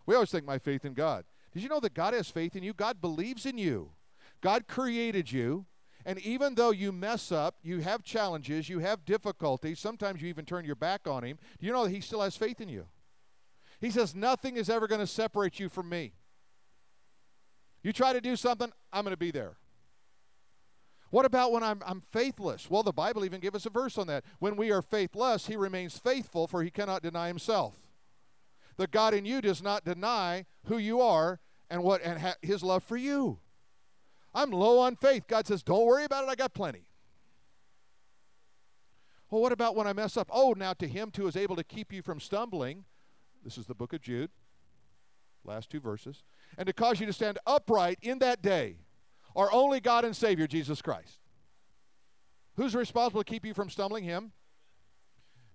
[0.07, 1.25] We always think my faith in God.
[1.53, 2.73] Did you know that God has faith in you?
[2.73, 3.92] God believes in you.
[4.40, 5.66] God created you.
[6.05, 10.45] And even though you mess up, you have challenges, you have difficulties, sometimes you even
[10.45, 12.87] turn your back on Him, do you know that He still has faith in you?
[13.81, 16.12] He says, Nothing is ever going to separate you from me.
[17.83, 19.57] You try to do something, I'm going to be there.
[21.11, 22.69] What about when I'm, I'm faithless?
[22.69, 24.25] Well, the Bible even gives us a verse on that.
[24.38, 27.77] When we are faithless, he remains faithful, for he cannot deny himself.
[28.77, 31.40] The God in you does not deny who you are
[31.71, 33.38] and what and ha- his love for you.
[34.35, 35.27] I'm low on faith.
[35.27, 36.31] God says, "Don't worry about it.
[36.31, 36.87] I got plenty."
[39.31, 40.29] Well, what about when I mess up?
[40.31, 42.85] Oh, now to him who is able to keep you from stumbling.
[43.42, 44.31] This is the book of Jude.
[45.42, 46.23] Last two verses
[46.57, 48.77] and to cause you to stand upright in that day
[49.37, 51.18] are only God and Savior, Jesus Christ.
[52.57, 54.05] Who's responsible to keep you from stumbling?
[54.05, 54.33] Him.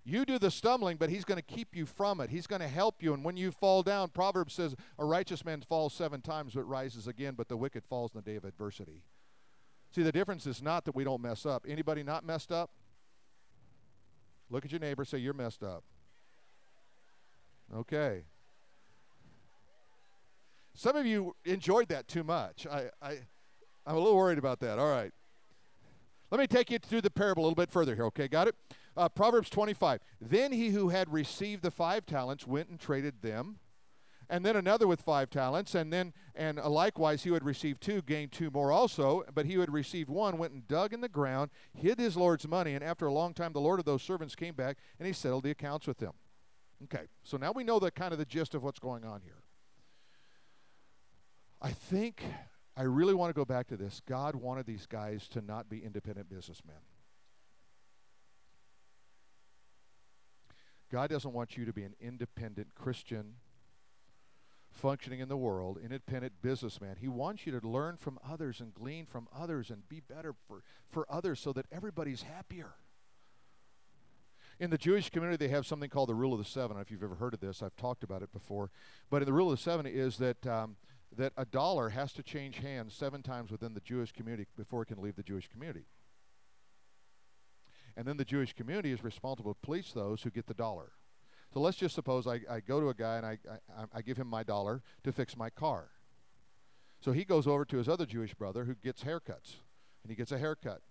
[0.04, 2.30] You do the stumbling, but He's going to keep you from it.
[2.30, 3.13] He's going to help you.
[3.13, 7.08] And when you fall down, Proverbs says, A righteous man falls seven times but rises
[7.08, 9.04] again, but the wicked falls in the day of adversity.
[9.94, 11.65] See, the difference is not that we don't mess up.
[11.67, 12.72] Anybody not messed up?
[14.50, 15.84] Look at your neighbor, say, You're messed up.
[17.76, 18.24] Okay.
[20.74, 22.65] Some of you enjoyed that too much.
[22.65, 23.20] I, I,
[23.86, 24.80] I'm a little worried about that.
[24.80, 25.12] All right.
[26.30, 28.28] Let me take you through the parable a little bit further here, okay?
[28.28, 28.56] Got it?
[28.96, 30.00] Uh, Proverbs 25.
[30.22, 33.58] Then he who had received the five talents went and traded them.
[34.30, 38.02] And then another with five talents, and then and likewise he who had received two
[38.02, 39.26] gained two more also.
[39.34, 42.48] But he who had received one went and dug in the ground, hid his lord's
[42.48, 45.12] money, and after a long time the lord of those servants came back and he
[45.12, 46.13] settled the accounts with them.
[46.86, 49.44] Okay, so now we know the kind of the gist of what's going on here.
[51.62, 52.24] I think
[52.76, 54.02] I really want to go back to this.
[54.08, 56.78] God wanted these guys to not be independent businessmen.
[60.92, 63.36] God doesn't want you to be an independent Christian
[64.72, 66.96] functioning in the world, independent businessman.
[67.00, 70.64] He wants you to learn from others and glean from others and be better for,
[70.90, 72.74] for others so that everybody's happier.
[74.60, 76.78] In the Jewish community, they have something called the Rule of the Seven.
[76.78, 77.64] If you've ever heard of this.
[77.64, 78.70] I've talked about it before.
[79.10, 80.76] But in the Rule of the Seven is that um,
[81.17, 84.88] that a dollar has to change hands seven times within the Jewish community before it
[84.88, 85.86] can leave the Jewish community.
[87.97, 90.93] And then the Jewish community is responsible to police those who get the dollar.
[91.54, 93.38] So let's just suppose I, I go to a guy and I,
[93.78, 95.89] I, I give him my dollar to fix my car.
[97.02, 99.56] So he goes over to his other Jewish brother who gets haircuts,
[100.04, 100.82] and he gets a haircut.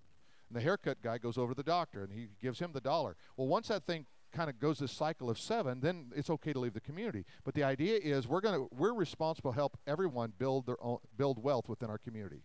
[0.49, 3.17] And the haircut guy goes over to the doctor and he gives him the dollar.
[3.37, 6.59] Well, once that thing kind of goes this cycle of seven, then it's okay to
[6.59, 7.25] leave the community.
[7.45, 10.99] But the idea is we're going to we're responsible to help everyone build their own
[11.17, 12.43] build wealth within our community.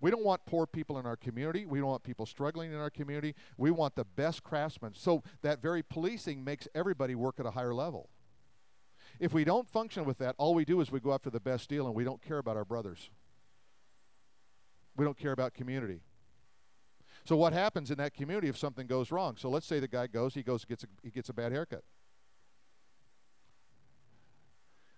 [0.00, 1.64] We don't want poor people in our community.
[1.64, 3.34] We don't want people struggling in our community.
[3.56, 4.92] We want the best craftsmen.
[4.94, 8.10] So that very policing makes everybody work at a higher level.
[9.18, 11.68] If we don't function with that, all we do is we go after the best
[11.68, 13.10] deal and we don't care about our brothers.
[14.96, 16.02] We don't care about community.
[17.24, 19.36] So what happens in that community if something goes wrong?
[19.38, 21.82] So let's say the guy goes, he goes, gets a, he gets a bad haircut.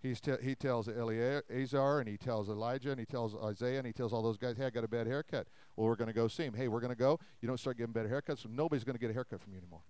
[0.02, 3.92] He's te- he tells Eleazar and he tells Elijah and he tells Isaiah and he
[3.92, 5.46] tells all those guys, hey, I got a bad haircut.
[5.74, 6.54] Well, we're going to go see him.
[6.54, 7.18] Hey, we're going to go.
[7.40, 9.58] You don't start giving better haircuts, so nobody's going to get a haircut from you
[9.58, 9.82] anymore.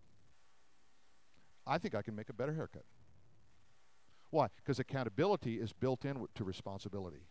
[1.67, 2.85] I think I can make a better haircut.
[4.31, 4.49] Why?
[4.57, 7.27] Because accountability is built in to responsibility.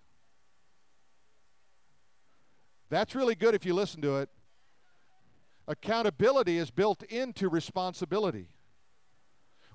[2.89, 4.29] That's really good if you listen to it.
[5.67, 8.49] Accountability is built into responsibility.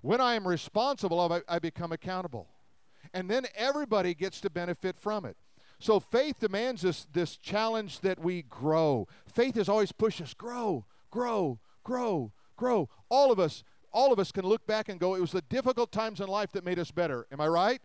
[0.02, 2.48] When I am responsible, I, become accountable.
[3.12, 5.36] And then everybody gets to benefit from it.
[5.78, 9.08] So faith demands this, this challenge that we grow.
[9.26, 12.88] Faith has always pushed us grow, grow, grow, grow.
[13.08, 15.90] All of us, all of us can look back and go, it was the difficult
[15.90, 17.26] times in life that made us better.
[17.32, 17.80] Am I right?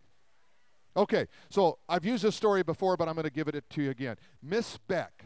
[0.98, 3.90] Okay, so I've used this story before, but I'm going to give it to you
[3.90, 4.18] again.
[4.42, 5.26] Miss Beck.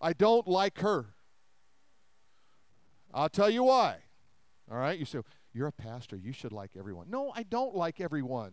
[0.00, 1.11] I don't like her.
[3.12, 3.98] I'll tell you why.
[4.70, 5.20] All right, you say,
[5.52, 6.16] You're a pastor.
[6.16, 7.10] You should like everyone.
[7.10, 8.52] No, I don't like everyone.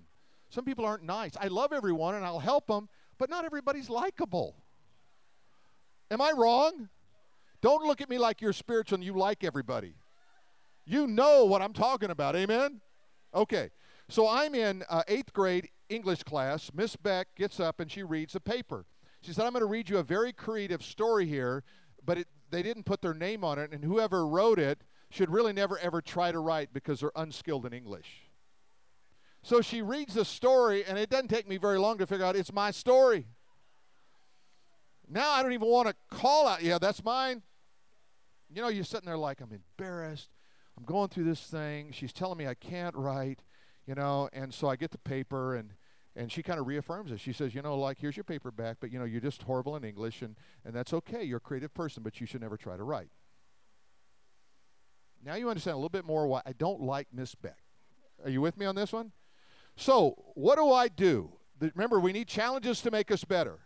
[0.50, 1.34] Some people aren't nice.
[1.39, 4.56] I love everyone and I'll help them, but not everybody's likable.
[6.10, 6.89] Am I wrong?
[7.62, 9.93] Don't look at me like you're spiritual and you like everybody.
[10.86, 12.36] You know what I'm talking about.
[12.36, 12.82] Amen?
[13.34, 13.69] Okay.
[14.08, 16.72] So I'm in uh, eighth grade English class.
[16.74, 18.86] Miss Beck gets up and she reads a paper.
[19.22, 21.63] She said, I'm going to read you a very creative story here,
[22.04, 25.53] but it, they didn't put their name on it, and whoever wrote it should really
[25.53, 28.29] never ever try to write because they're unskilled in English.
[29.41, 32.35] So she reads the story, and it doesn't take me very long to figure out
[32.35, 33.27] it's my story.
[35.07, 37.41] Now I don't even want to call out, yeah, that's mine.
[38.53, 40.29] You know, you're sitting there like, I'm embarrassed.
[40.77, 41.91] I'm going through this thing.
[41.91, 43.41] She's telling me I can't write,
[43.85, 45.71] you know, and so I get the paper, and,
[46.19, 47.19] and she kind of reaffirms it.
[47.21, 49.77] She says, you know, like, here's your paper back, but, you know, you're just horrible
[49.77, 51.23] in English, and, and that's okay.
[51.23, 53.08] You're a creative person, but you should never try to write.
[55.23, 57.63] Now you understand a little bit more why I don't like Miss Beck.
[58.25, 59.13] Are you with me on this one?
[59.77, 61.32] So, what do I do?
[61.62, 63.60] Remember, we need challenges to make us better.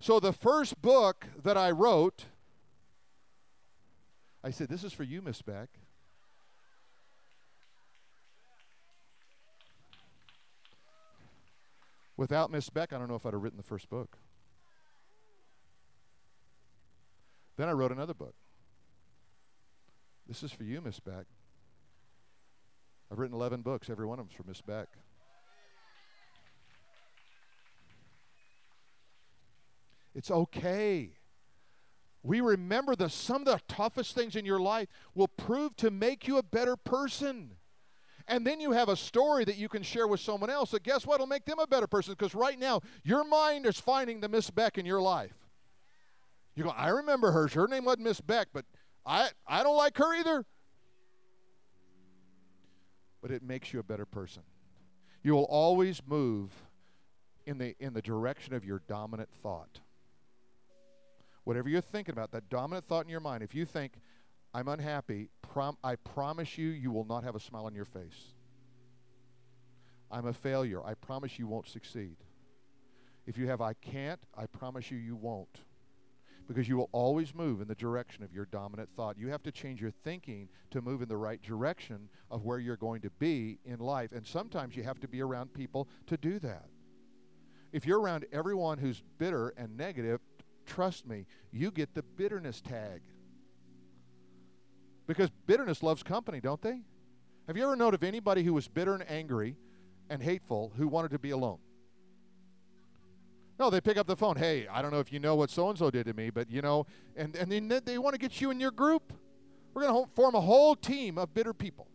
[0.00, 2.24] So, the first book that I wrote,
[4.42, 5.68] I said, This is for you, Miss Beck.
[12.18, 14.18] Without Miss Beck, I don't know if I'd have written the first book.
[17.56, 18.34] Then I wrote another book.
[20.26, 21.26] This is for you, Miss Beck.
[23.10, 23.88] I've written 11 books.
[23.88, 24.88] Every one of them's for Miss Beck.
[30.12, 31.12] It's okay.
[32.24, 36.26] We remember that some of the toughest things in your life will prove to make
[36.26, 37.57] you a better person.
[38.28, 41.06] And then you have a story that you can share with someone else that guess
[41.06, 44.28] what will make them a better person because right now your mind is finding the
[44.28, 45.34] Miss Beck in your life.
[46.54, 47.48] You go, I remember her.
[47.48, 48.66] Her name wasn't Miss Beck, but
[49.06, 50.44] I, I don't like her either.
[53.22, 54.42] But it makes you a better person.
[55.22, 56.52] You will always move
[57.46, 59.80] in the, in the direction of your dominant thought.
[61.44, 63.94] Whatever you're thinking about, that dominant thought in your mind, if you think,
[64.54, 68.34] I'm unhappy, prom- I promise you, you will not have a smile on your face.
[70.10, 70.82] I'm a failure.
[70.84, 72.16] I promise you won't succeed.
[73.26, 75.60] If you have, I can't, I promise you, you won't.
[76.46, 79.18] Because you will always move in the direction of your dominant thought.
[79.18, 82.78] You have to change your thinking to move in the right direction of where you're
[82.78, 84.12] going to be in life.
[84.12, 86.64] And sometimes you have to be around people to do that.
[87.70, 90.20] If you're around everyone who's bitter and negative,
[90.64, 93.02] trust me, you get the bitterness tag.
[95.08, 96.82] Because bitterness loves company, don't they?
[97.48, 99.56] Have you ever known of anybody who was bitter and angry
[100.10, 101.58] and hateful who wanted to be alone?
[103.58, 104.36] No, they pick up the phone.
[104.36, 106.50] Hey, I don't know if you know what so and so did to me, but
[106.50, 109.12] you know, and, and they, they want to get you in your group.
[109.74, 111.88] We're going to form a whole team of bitter people.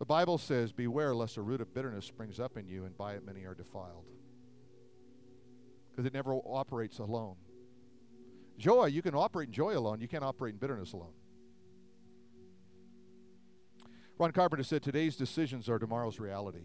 [0.00, 3.14] The Bible says, Beware lest a root of bitterness springs up in you, and by
[3.14, 4.04] it many are defiled.
[5.90, 7.36] Because it never operates alone.
[8.58, 11.12] Joy, you can operate in joy alone, you can't operate in bitterness alone.
[14.18, 16.64] Ron Carpenter said, Today's decisions are tomorrow's reality.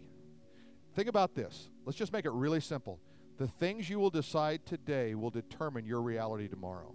[0.94, 1.68] Think about this.
[1.84, 3.00] Let's just make it really simple.
[3.38, 6.94] The things you will decide today will determine your reality tomorrow.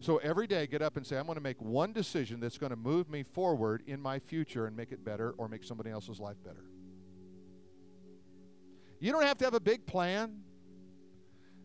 [0.00, 2.70] So every day, get up and say, I'm going to make one decision that's going
[2.70, 6.18] to move me forward in my future and make it better or make somebody else's
[6.18, 6.64] life better.
[8.98, 10.40] You don't have to have a big plan.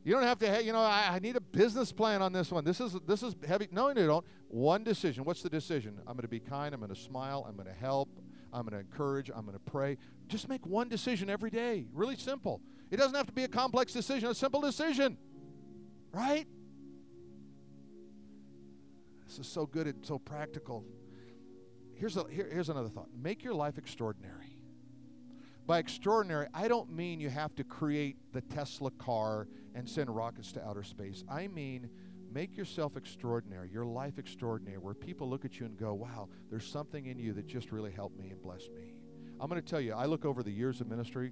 [0.04, 2.52] You don't have to, have, you know, I, I, need a business plan on this
[2.52, 2.64] one.
[2.64, 3.68] This is this is heavy.
[3.72, 4.26] No, you don't.
[4.50, 5.24] One decision.
[5.26, 5.98] What's the decision?
[6.08, 6.74] I'm going to be kind.
[6.74, 7.46] I'm going to smile.
[7.48, 8.10] I'm going to help.
[8.54, 9.30] I'm going to encourage.
[9.30, 9.98] I'm going to pray.
[10.28, 11.88] Just make one decision every day.
[11.94, 12.62] Really simple.
[12.90, 14.30] It doesn't have to be a complex decision.
[14.30, 15.18] A simple decision,
[16.12, 16.48] right?
[19.28, 20.86] This is so good and so practical.
[21.96, 23.10] Here's a, here, here's another thought.
[23.22, 24.58] Make your life extraordinary.
[25.66, 30.54] By extraordinary, I don't mean you have to create the Tesla car and send rockets
[30.54, 31.26] to outer space.
[31.30, 31.90] I mean,
[32.32, 36.66] make yourself extraordinary, your life extraordinary, where people look at you and go, wow, there's
[36.66, 38.94] something in you that just really helped me and blessed me.
[39.40, 41.32] I'm going to tell you, I look over the years of ministry,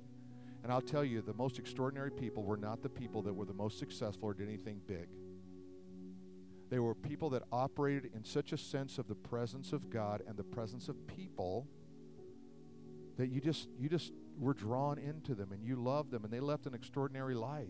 [0.63, 3.53] and I'll tell you, the most extraordinary people were not the people that were the
[3.53, 5.07] most successful or did anything big.
[6.69, 10.35] They were people that operated in such a sense of the presence of God and
[10.35, 11.67] the presence of people
[13.17, 16.39] that you just you just were drawn into them and you loved them and they
[16.39, 17.67] left an extraordinary life.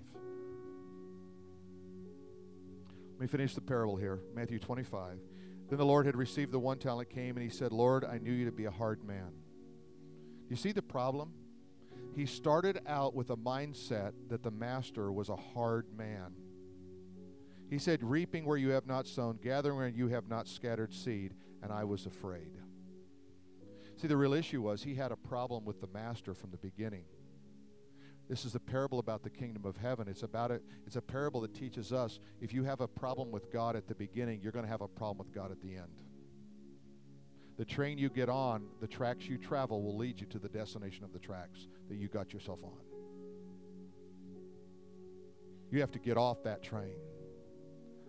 [3.15, 4.19] Let me finish the parable here.
[4.35, 5.19] Matthew 25.
[5.69, 8.33] Then the Lord had received the one talent came and he said, "Lord, I knew
[8.33, 9.31] you to be a hard man."
[10.49, 11.31] You see the problem?
[12.13, 16.33] He started out with a mindset that the master was a hard man.
[17.69, 21.33] He said, Reaping where you have not sown, gathering where you have not scattered seed,
[21.63, 22.51] and I was afraid.
[23.95, 27.05] See, the real issue was he had a problem with the master from the beginning.
[28.27, 30.07] This is a parable about the kingdom of heaven.
[30.07, 30.63] It's about it.
[30.87, 33.95] It's a parable that teaches us if you have a problem with God at the
[33.95, 36.01] beginning, you're going to have a problem with God at the end.
[37.57, 41.03] The train you get on, the tracks you travel will lead you to the destination
[41.03, 42.81] of the tracks that you got yourself on.
[45.71, 46.95] You have to get off that train.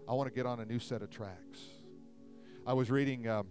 [0.09, 1.61] I want to get on a new set of tracks.
[2.67, 3.49] I was reading, um,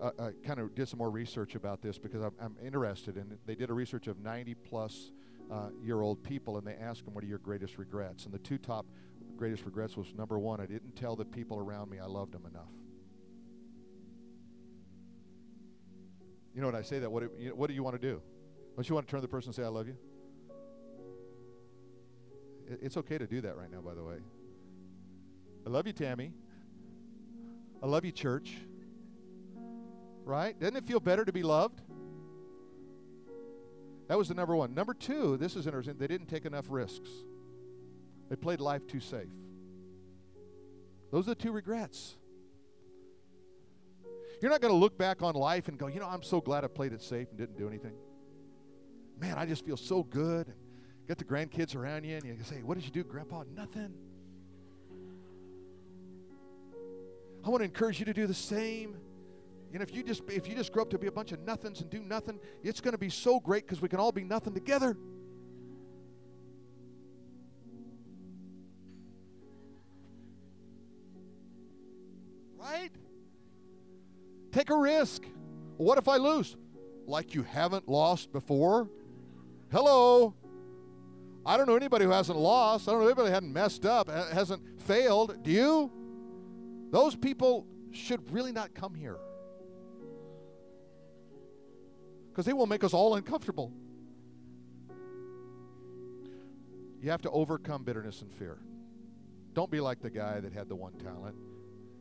[0.00, 3.38] uh, uh, kind of did some more research about this because I'm, I'm interested in.
[3.46, 5.10] They did a research of 90 plus
[5.52, 8.38] uh, year old people, and they asked them, "What are your greatest regrets?" And the
[8.38, 8.86] two top
[9.36, 12.46] greatest regrets was number one, I didn't tell the people around me I loved them
[12.46, 12.70] enough.
[16.54, 18.22] You know, when I say that, what you, what do you want to do?
[18.76, 19.96] Don't you want to turn to the person and say, I love you?
[22.70, 24.18] It, it's okay to do that right now, by the way.
[25.66, 26.32] I love you, Tammy.
[27.82, 28.58] I love you, church.
[30.24, 30.58] Right?
[30.58, 31.80] Doesn't it feel better to be loved?
[34.12, 34.74] That was the number one.
[34.74, 37.08] Number two, this is interesting, they didn't take enough risks.
[38.28, 39.30] They played life too safe.
[41.10, 42.18] Those are the two regrets.
[44.42, 46.62] You're not going to look back on life and go, you know, I'm so glad
[46.62, 47.94] I played it safe and didn't do anything.
[49.18, 50.46] Man, I just feel so good.
[50.46, 53.44] And got the grandkids around you, and you say, What did you do, Grandpa?
[53.56, 53.94] Nothing.
[57.42, 58.98] I want to encourage you to do the same.
[59.72, 61.40] You know, if you just if you just grow up to be a bunch of
[61.40, 64.22] nothings and do nothing, it's going to be so great because we can all be
[64.22, 64.98] nothing together.
[72.58, 72.92] Right?
[74.52, 75.24] Take a risk.
[75.78, 76.54] What if I lose?
[77.06, 78.90] Like you haven't lost before?
[79.70, 80.34] Hello.
[81.46, 82.88] I don't know anybody who hasn't lost.
[82.88, 85.42] I don't know anybody who hasn't messed up, hasn't failed.
[85.42, 85.90] Do you?
[86.90, 89.16] Those people should really not come here.
[92.32, 93.70] Because they will make us all uncomfortable.
[97.02, 98.58] You have to overcome bitterness and fear.
[99.52, 101.36] Don't be like the guy that had the one talent.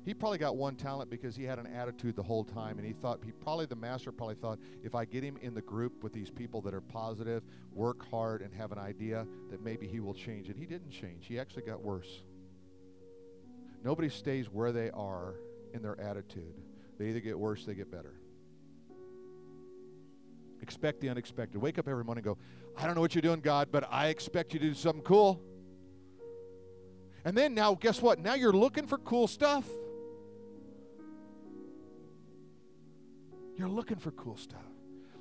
[0.05, 2.93] He probably got one talent because he had an attitude the whole time, and he
[2.93, 6.13] thought he probably the master probably thought if I get him in the group with
[6.13, 10.13] these people that are positive, work hard, and have an idea that maybe he will
[10.13, 10.47] change.
[10.47, 11.27] And he didn't change.
[11.27, 12.23] He actually got worse.
[13.83, 15.35] Nobody stays where they are
[15.73, 16.53] in their attitude.
[16.97, 18.20] They either get worse, they get better.
[20.61, 21.59] Expect the unexpected.
[21.59, 22.41] Wake up every morning and go,
[22.77, 25.41] I don't know what you're doing, God, but I expect you to do something cool.
[27.25, 28.19] And then now, guess what?
[28.19, 29.65] Now you're looking for cool stuff.
[33.55, 34.61] You're looking for cool stuff.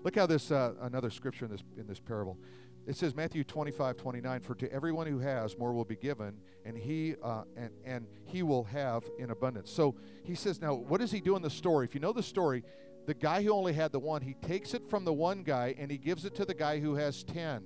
[0.03, 2.39] Look how this uh, another scripture in this in this parable.
[2.87, 6.35] It says Matthew 25, 29, for to everyone who has more will be given,
[6.65, 9.71] and he uh, and and he will have in abundance.
[9.71, 11.85] So he says, now what does he do in the story?
[11.85, 12.65] If you know the story,
[13.11, 15.91] the guy who only had the one, he takes it from the one guy and
[15.91, 17.65] he gives it to the guy who has ten.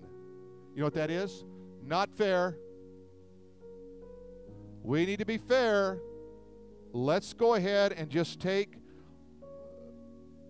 [0.73, 1.45] You know what that is?
[1.85, 2.57] Not fair.
[4.83, 5.99] We need to be fair.
[6.95, 8.79] Let's go ahead and just take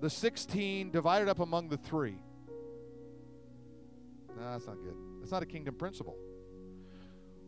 [0.01, 2.21] the 16 divided up among the three.
[4.39, 4.95] No, that's not good.
[5.19, 6.17] That's not a kingdom principle.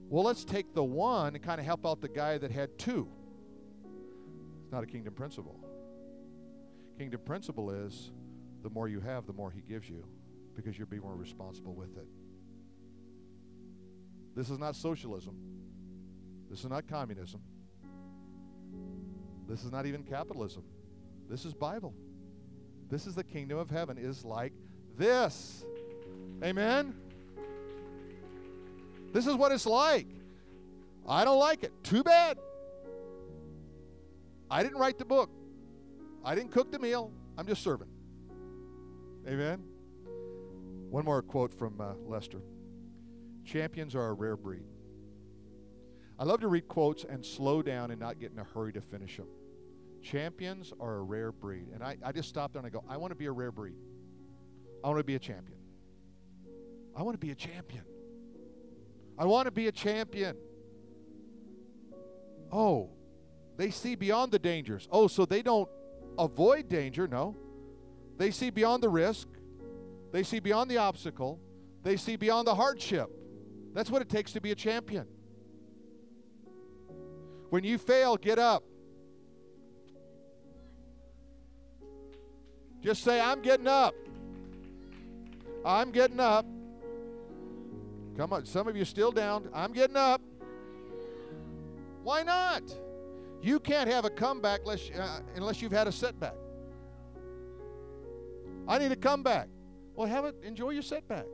[0.09, 3.07] Well, let's take the one and kind of help out the guy that had two.
[4.65, 5.61] It's not a kingdom principle.
[6.99, 8.11] Kingdom principle is
[8.63, 10.05] the more you have, the more he gives you
[10.55, 12.07] because you'll be more responsible with it.
[14.35, 15.37] This is not socialism.
[16.51, 17.41] This is not communism.
[19.49, 20.65] This is not even capitalism.
[21.29, 21.95] This is Bible.
[22.89, 24.53] This is the kingdom of heaven is like
[24.97, 25.65] this.
[26.43, 26.95] Amen.
[29.13, 30.09] This is what it's like.
[31.07, 31.73] I don't like it.
[31.85, 32.39] Too bad.
[34.51, 35.31] I didn't write the book.
[36.27, 37.13] I didn't cook the meal.
[37.39, 37.87] I'm just serving.
[39.29, 39.63] Amen.
[40.91, 42.41] One more quote from uh, Lester
[43.45, 44.65] Champions are a rare breed.
[46.19, 48.81] I love to read quotes and slow down and not get in a hurry to
[48.81, 49.29] finish them.
[50.03, 51.69] Champions are a rare breed.
[51.73, 53.53] And I, I just stop there and I go, I want to be a rare
[53.53, 53.77] breed.
[54.83, 55.59] I want to be a champion.
[56.97, 57.85] I want to be a champion.
[59.17, 60.37] I want to be a champion.
[62.51, 62.91] Oh,
[63.57, 64.89] they see beyond the dangers.
[64.91, 65.69] Oh, so they don't
[66.19, 67.07] avoid danger.
[67.07, 67.37] No.
[68.17, 69.29] They see beyond the risk.
[70.13, 71.41] They see beyond the obstacle.
[71.83, 73.11] They see beyond the hardship.
[73.75, 75.07] That's what it takes to be a champion.
[77.51, 78.65] When you fail, get up.
[82.81, 83.95] Just say, I'm getting up.
[85.65, 86.47] I'm getting up.
[88.17, 89.49] Come on, some of you still down.
[89.53, 90.23] I'm getting up.
[92.03, 92.63] Why not?
[93.43, 96.35] You can't have a comeback unless, uh, unless you've had a setback.
[98.69, 99.49] I need a comeback.
[99.95, 100.35] Well, have it.
[100.43, 101.27] Enjoy your setback.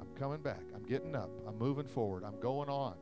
[0.00, 0.62] I'm coming back.
[0.74, 1.30] I'm getting up.
[1.46, 2.24] I'm moving forward.
[2.24, 2.96] I'm going on.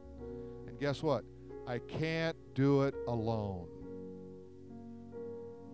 [0.68, 1.24] And guess what?
[1.66, 3.68] I can't do it alone.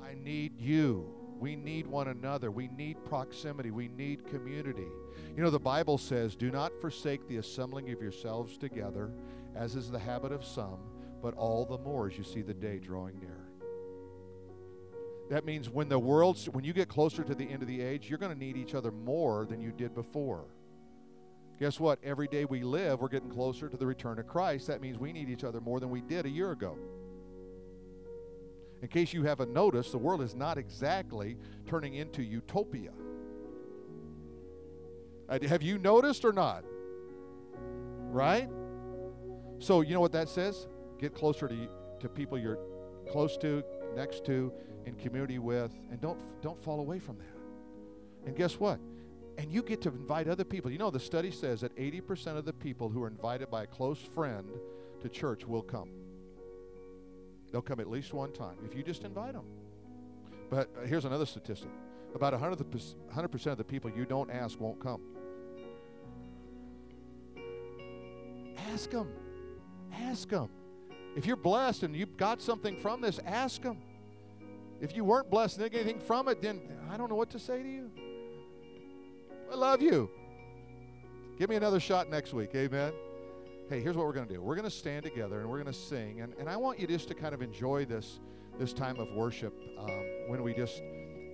[0.02, 1.19] I need you.
[1.40, 2.50] We need one another.
[2.50, 3.70] We need proximity.
[3.70, 4.88] We need community.
[5.34, 9.10] You know, the Bible says, Do not forsake the assembling of yourselves together,
[9.56, 10.78] as is the habit of some,
[11.22, 13.46] but all the more as you see the day drawing near.
[15.30, 18.10] That means when the world's, when you get closer to the end of the age,
[18.10, 20.44] you're going to need each other more than you did before.
[21.58, 22.00] Guess what?
[22.02, 24.66] Every day we live, we're getting closer to the return of Christ.
[24.66, 26.76] That means we need each other more than we did a year ago.
[28.82, 32.92] In case you haven't noticed, the world is not exactly turning into utopia.
[35.28, 36.64] Uh, have you noticed or not?
[38.10, 38.48] Right?
[39.58, 40.66] So, you know what that says?
[40.98, 41.68] Get closer to,
[42.00, 42.58] to people you're
[43.10, 43.62] close to,
[43.94, 44.52] next to,
[44.86, 48.26] in community with, and don't, don't fall away from that.
[48.26, 48.80] And guess what?
[49.38, 50.70] And you get to invite other people.
[50.70, 53.66] You know, the study says that 80% of the people who are invited by a
[53.66, 54.48] close friend
[55.00, 55.90] to church will come.
[57.52, 59.44] They'll come at least one time if you just invite them.
[60.48, 61.70] But uh, here's another statistic
[62.14, 65.00] about 100% of the people you don't ask won't come.
[68.72, 69.08] Ask them.
[69.92, 70.48] Ask them.
[71.16, 73.78] If you're blessed and you've got something from this, ask them.
[74.80, 77.30] If you weren't blessed and didn't get anything from it, then I don't know what
[77.30, 77.90] to say to you.
[79.52, 80.10] I love you.
[81.38, 82.50] Give me another shot next week.
[82.54, 82.92] Amen.
[83.70, 84.42] Hey, here's what we're going to do.
[84.42, 86.22] We're going to stand together and we're going to sing.
[86.22, 88.18] And, and I want you just to kind of enjoy this,
[88.58, 90.82] this time of worship um, when we just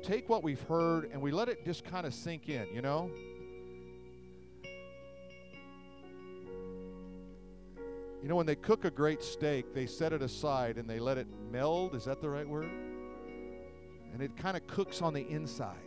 [0.02, 3.10] take what we've heard and we let it just kind of sink in, you know?
[8.22, 11.16] You know, when they cook a great steak, they set it aside and they let
[11.16, 11.94] it meld.
[11.94, 12.68] Is that the right word?
[14.12, 15.78] And it kind of cooks on the inside.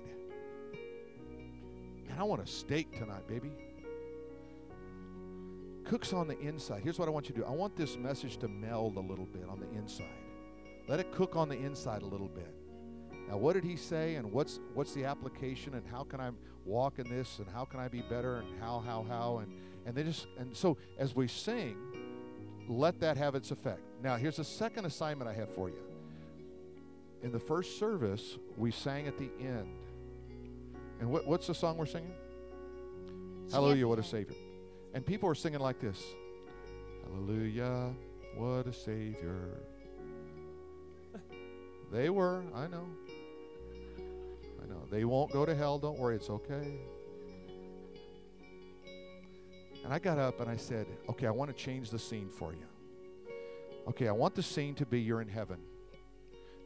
[2.07, 3.51] Man, I want a steak tonight, baby.
[5.89, 6.83] Cooks on the inside.
[6.83, 9.25] Here's what I want you to do I want this message to meld a little
[9.25, 10.05] bit on the inside.
[10.87, 12.53] Let it cook on the inside a little bit.
[13.27, 16.29] Now, what did he say, and what's what's the application, and how can I
[16.63, 19.51] walk in this, and how can I be better, and how, how, how, and
[19.87, 21.75] and they just and so as we sing,
[22.67, 23.81] let that have its effect.
[24.03, 25.81] Now, here's a second assignment I have for you.
[27.23, 29.73] In the first service, we sang at the end.
[30.99, 32.13] And what, what's the song we're singing?
[33.51, 34.35] Hallelujah, what a Savior.
[34.93, 36.03] And people are singing like this
[37.03, 37.93] Hallelujah,
[38.35, 39.61] what a Savior.
[41.91, 42.85] They were, I know.
[43.97, 44.83] I know.
[44.91, 46.77] They won't go to hell, don't worry, it's okay.
[49.83, 52.53] And I got up and I said, Okay, I want to change the scene for
[52.53, 52.65] you.
[53.87, 55.57] Okay, I want the scene to be you're in heaven.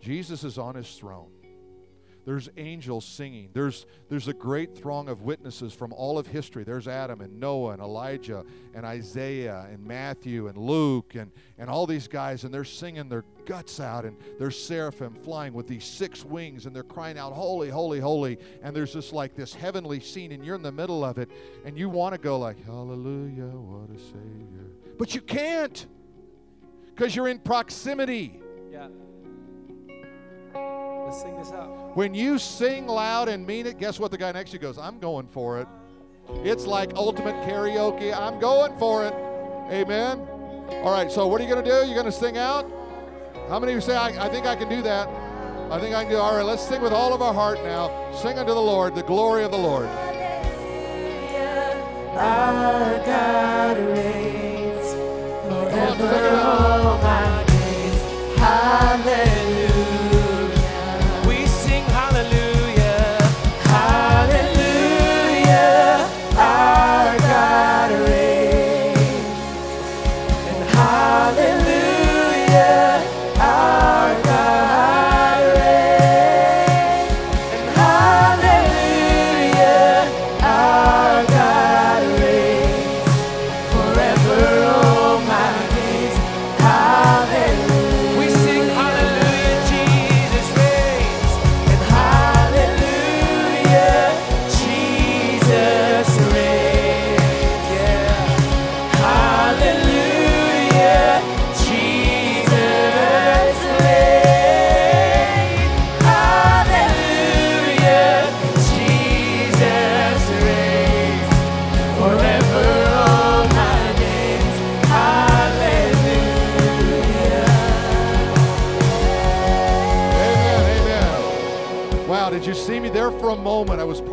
[0.01, 1.31] Jesus is on his throne.
[2.25, 3.49] There's angels singing.
[3.53, 6.63] There's, there's a great throng of witnesses from all of history.
[6.63, 11.85] There's Adam and Noah and Elijah and Isaiah and Matthew and Luke and, and all
[11.85, 16.23] these guys, and they're singing their guts out, and there's seraphim flying with these six
[16.23, 18.37] wings, and they're crying out, Holy, holy, holy.
[18.61, 21.29] And there's just like this heavenly scene, and you're in the middle of it,
[21.65, 24.71] and you want to go like, Hallelujah, what a Savior.
[24.97, 25.85] But you can't
[26.95, 28.39] because you're in proximity.
[28.71, 28.87] Yeah.
[31.13, 31.95] Let's sing this out.
[31.95, 34.09] When you sing loud and mean it, guess what?
[34.09, 35.67] The guy next to you goes, I'm going for it.
[36.43, 38.11] It's like ultimate karaoke.
[38.11, 39.13] I'm going for it.
[39.71, 40.17] Amen.
[40.81, 41.85] All right, so what are you going to do?
[41.85, 42.67] You're going to sing out?
[43.47, 45.07] How many of you say, I, I think I can do that?
[45.69, 48.11] I think I can do All right, let's sing with all of our heart now.
[48.15, 49.85] Sing unto the Lord the glory of the Lord.
[52.15, 54.93] Our God reigns
[55.47, 56.72] forever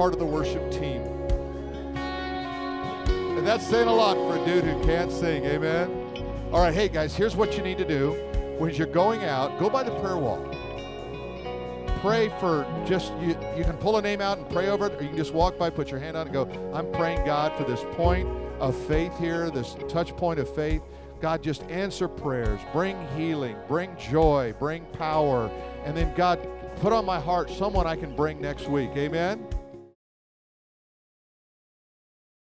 [0.00, 1.02] part of the worship team.
[3.36, 5.44] And that's saying a lot for a dude who can't sing.
[5.44, 5.90] Amen.
[6.50, 8.12] All right, hey guys, here's what you need to do.
[8.56, 10.38] When you're going out, go by the prayer wall.
[12.00, 13.36] Pray for just you.
[13.54, 15.58] You can pull a name out and pray over it, or you can just walk
[15.58, 16.72] by, put your hand on it, and go.
[16.72, 18.26] I'm praying God for this point
[18.58, 20.80] of faith here, this touch point of faith.
[21.20, 25.50] God, just answer prayers, bring healing, bring joy, bring power,
[25.84, 26.40] and then God,
[26.76, 28.92] put on my heart someone I can bring next week.
[28.96, 29.46] Amen.